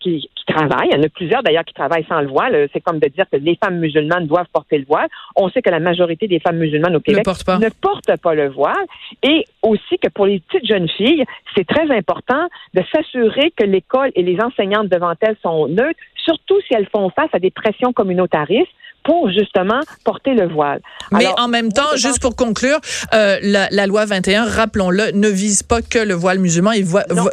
qui, 0.00 0.28
qui, 0.36 0.44
travaillent, 0.46 0.88
il 0.90 0.96
y 0.96 0.98
en 0.98 1.02
a 1.02 1.08
plusieurs 1.08 1.42
d'ailleurs 1.42 1.64
qui 1.64 1.74
travaillent 1.74 2.06
sans 2.08 2.20
le 2.20 2.28
voile. 2.28 2.68
C'est 2.72 2.80
comme 2.80 2.98
de 2.98 3.08
dire 3.08 3.24
que 3.30 3.36
les 3.36 3.56
femmes 3.62 3.78
musulmanes 3.78 4.26
doivent 4.26 4.48
porter 4.52 4.78
le 4.78 4.84
voile. 4.84 5.08
On 5.36 5.48
sait 5.48 5.62
que 5.62 5.70
la 5.70 5.80
majorité 5.80 6.26
des 6.26 6.40
femmes 6.40 6.58
musulmanes 6.58 6.96
au 6.96 7.00
Québec 7.00 7.20
ne 7.20 7.68
portent 7.70 8.16
pas, 8.16 8.34
le 8.34 8.48
voile. 8.48 8.86
Et 9.22 9.44
aussi 9.62 9.98
que 9.98 10.08
pour 10.08 10.26
les 10.26 10.40
petites 10.40 10.66
jeunes 10.66 10.88
filles, 10.88 11.24
c'est 11.54 11.66
très 11.66 11.90
important 11.94 12.48
de 12.74 12.82
s'assurer 12.92 13.52
que 13.56 13.64
l'école 13.64 14.10
et 14.14 14.22
les 14.22 14.40
enseignantes 14.40 14.88
devant 14.88 15.14
elles 15.20 15.36
sont 15.42 15.68
neutres, 15.68 16.00
surtout 16.16 16.60
si 16.66 16.74
elles 16.74 16.88
font 16.88 17.10
face 17.10 17.30
à 17.32 17.38
des 17.38 17.50
pressions 17.50 17.92
communautaristes 17.92 18.72
pour 19.04 19.30
justement 19.30 19.80
porter 20.04 20.34
le 20.34 20.48
voile. 20.48 20.80
Mais 21.12 21.26
en 21.38 21.48
même 21.48 21.72
temps, 21.72 21.96
juste 21.96 22.20
pour 22.20 22.36
conclure, 22.36 22.78
euh, 23.14 23.38
la, 23.42 23.68
la, 23.70 23.86
loi 23.86 24.04
21, 24.04 24.44
rappelons-le, 24.44 25.12
ne 25.12 25.28
vise 25.28 25.62
pas 25.62 25.82
que 25.82 25.98
le 25.98 26.14
voile 26.14 26.38
musulman, 26.38 26.72
il 26.72 26.86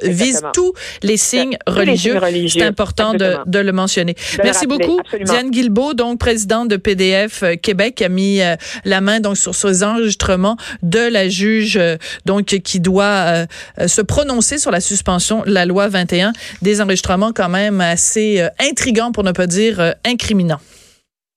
vise 0.04 0.42
tous 0.54 0.74
les 1.04 1.18
signes 1.18 1.58
religieux. 1.68 2.20
C'est 2.50 2.64
important 2.64 3.14
de, 3.14 3.38
de, 3.46 3.60
le 3.60 3.72
mentionner. 3.72 4.16
Merci 4.44 4.68
beaucoup, 4.68 5.00
Diane 5.22 5.52
Guilbeault, 5.52 5.94
donc 5.94 6.20
présidente 6.20 6.68
de 6.70 6.78
PDF 6.78 7.44
euh, 7.44 7.56
Québec, 7.56 8.02
a 8.02 8.10
mis 8.10 8.42
euh, 8.42 8.56
la 8.86 9.02
main 9.02 9.20
donc 9.20 9.38
sur 9.38 9.56
ces 9.56 9.84
enregistrements 9.84 10.58
de 10.84 11.00
la 11.00 11.30
juge 11.30 11.78
euh, 11.78 11.98
donc 12.26 12.46
qui 12.46 12.80
doit 12.80 13.46
se 13.86 14.02
prononcer 14.02 14.58
sur 14.58 14.72
la 14.72 14.80
suspension 14.80 15.44
de 15.44 15.52
la 15.52 15.66
loi 15.66 15.88
21, 15.88 16.34
des 16.62 16.82
enregistrements 16.82 17.32
quand 17.34 17.50
même 17.50 17.82
assez 17.82 18.46
intrigants 18.60 19.12
pour 19.12 19.24
ne 19.24 19.32
pas 19.32 19.48
dire 19.48 19.94
incriminants. 20.06 20.60